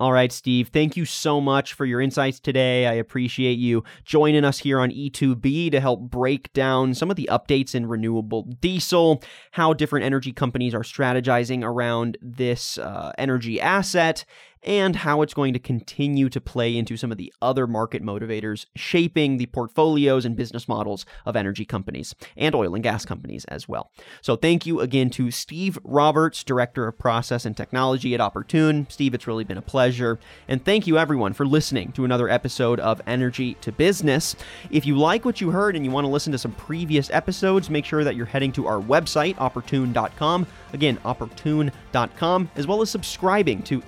All 0.00 0.14
right, 0.14 0.32
Steve, 0.32 0.68
thank 0.68 0.96
you 0.96 1.04
so 1.04 1.42
much 1.42 1.74
for 1.74 1.84
your 1.84 2.00
insights 2.00 2.40
today. 2.40 2.86
I 2.86 2.94
appreciate 2.94 3.58
you 3.58 3.84
joining 4.02 4.46
us 4.46 4.56
here 4.56 4.80
on 4.80 4.90
E2B 4.90 5.70
to 5.72 5.78
help 5.78 6.00
break 6.00 6.50
down 6.54 6.94
some 6.94 7.10
of 7.10 7.16
the 7.16 7.28
updates 7.30 7.74
in 7.74 7.84
renewable 7.84 8.44
diesel, 8.62 9.22
how 9.50 9.74
different 9.74 10.06
energy 10.06 10.32
companies 10.32 10.72
are 10.72 10.80
strategizing 10.80 11.62
around 11.62 12.16
this 12.22 12.78
uh, 12.78 13.12
energy 13.18 13.60
asset, 13.60 14.24
and 14.62 14.96
how 14.96 15.22
it's 15.22 15.34
going 15.34 15.52
to 15.52 15.58
continue 15.58 16.28
to 16.28 16.40
play 16.40 16.76
into 16.76 16.96
some 16.96 17.10
of 17.10 17.18
the 17.18 17.32
other 17.40 17.66
market 17.66 18.02
motivators 18.02 18.66
shaping 18.76 19.36
the 19.36 19.46
portfolios 19.46 20.24
and 20.24 20.36
business 20.36 20.68
models 20.68 21.06
of 21.24 21.36
energy 21.36 21.64
companies 21.64 22.14
and 22.36 22.54
oil 22.54 22.74
and 22.74 22.82
gas 22.82 23.04
companies 23.04 23.44
as 23.46 23.68
well. 23.68 23.90
So, 24.20 24.36
thank 24.36 24.66
you 24.66 24.80
again 24.80 25.10
to 25.10 25.30
Steve 25.30 25.78
Roberts, 25.84 26.44
Director 26.44 26.86
of 26.86 26.98
Process 26.98 27.44
and 27.44 27.56
Technology 27.56 28.14
at 28.14 28.20
Opportune. 28.20 28.86
Steve, 28.90 29.14
it's 29.14 29.26
really 29.26 29.44
been 29.44 29.58
a 29.58 29.62
pleasure. 29.62 30.18
And 30.48 30.64
thank 30.64 30.86
you, 30.86 30.98
everyone, 30.98 31.32
for 31.32 31.46
listening 31.46 31.92
to 31.92 32.04
another 32.04 32.28
episode 32.28 32.80
of 32.80 33.00
Energy 33.06 33.54
to 33.62 33.72
Business. 33.72 34.36
If 34.70 34.86
you 34.86 34.98
like 34.98 35.24
what 35.24 35.40
you 35.40 35.50
heard 35.50 35.76
and 35.76 35.84
you 35.84 35.90
want 35.90 36.04
to 36.04 36.10
listen 36.10 36.32
to 36.32 36.38
some 36.38 36.52
previous 36.52 37.10
episodes, 37.10 37.70
make 37.70 37.84
sure 37.84 38.04
that 38.04 38.16
you're 38.16 38.26
heading 38.26 38.52
to 38.52 38.66
our 38.66 38.80
website, 38.80 39.38
opportune.com. 39.38 40.46
Again, 40.72 40.98
opportune.com, 41.04 42.50
as 42.56 42.66
well 42.66 42.82
as 42.82 42.90
subscribing 42.90 43.62
to 43.64 43.82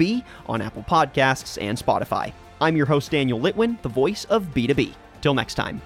E2B 0.00 0.24
on 0.46 0.62
Apple 0.62 0.84
Podcasts 0.88 1.60
and 1.60 1.76
Spotify. 1.76 2.32
I'm 2.60 2.76
your 2.76 2.86
host, 2.86 3.10
Daniel 3.10 3.38
Litwin, 3.38 3.80
the 3.82 3.88
voice 3.88 4.24
of 4.26 4.44
B2B. 4.54 4.94
Till 5.20 5.34
next 5.34 5.54
time. 5.54 5.80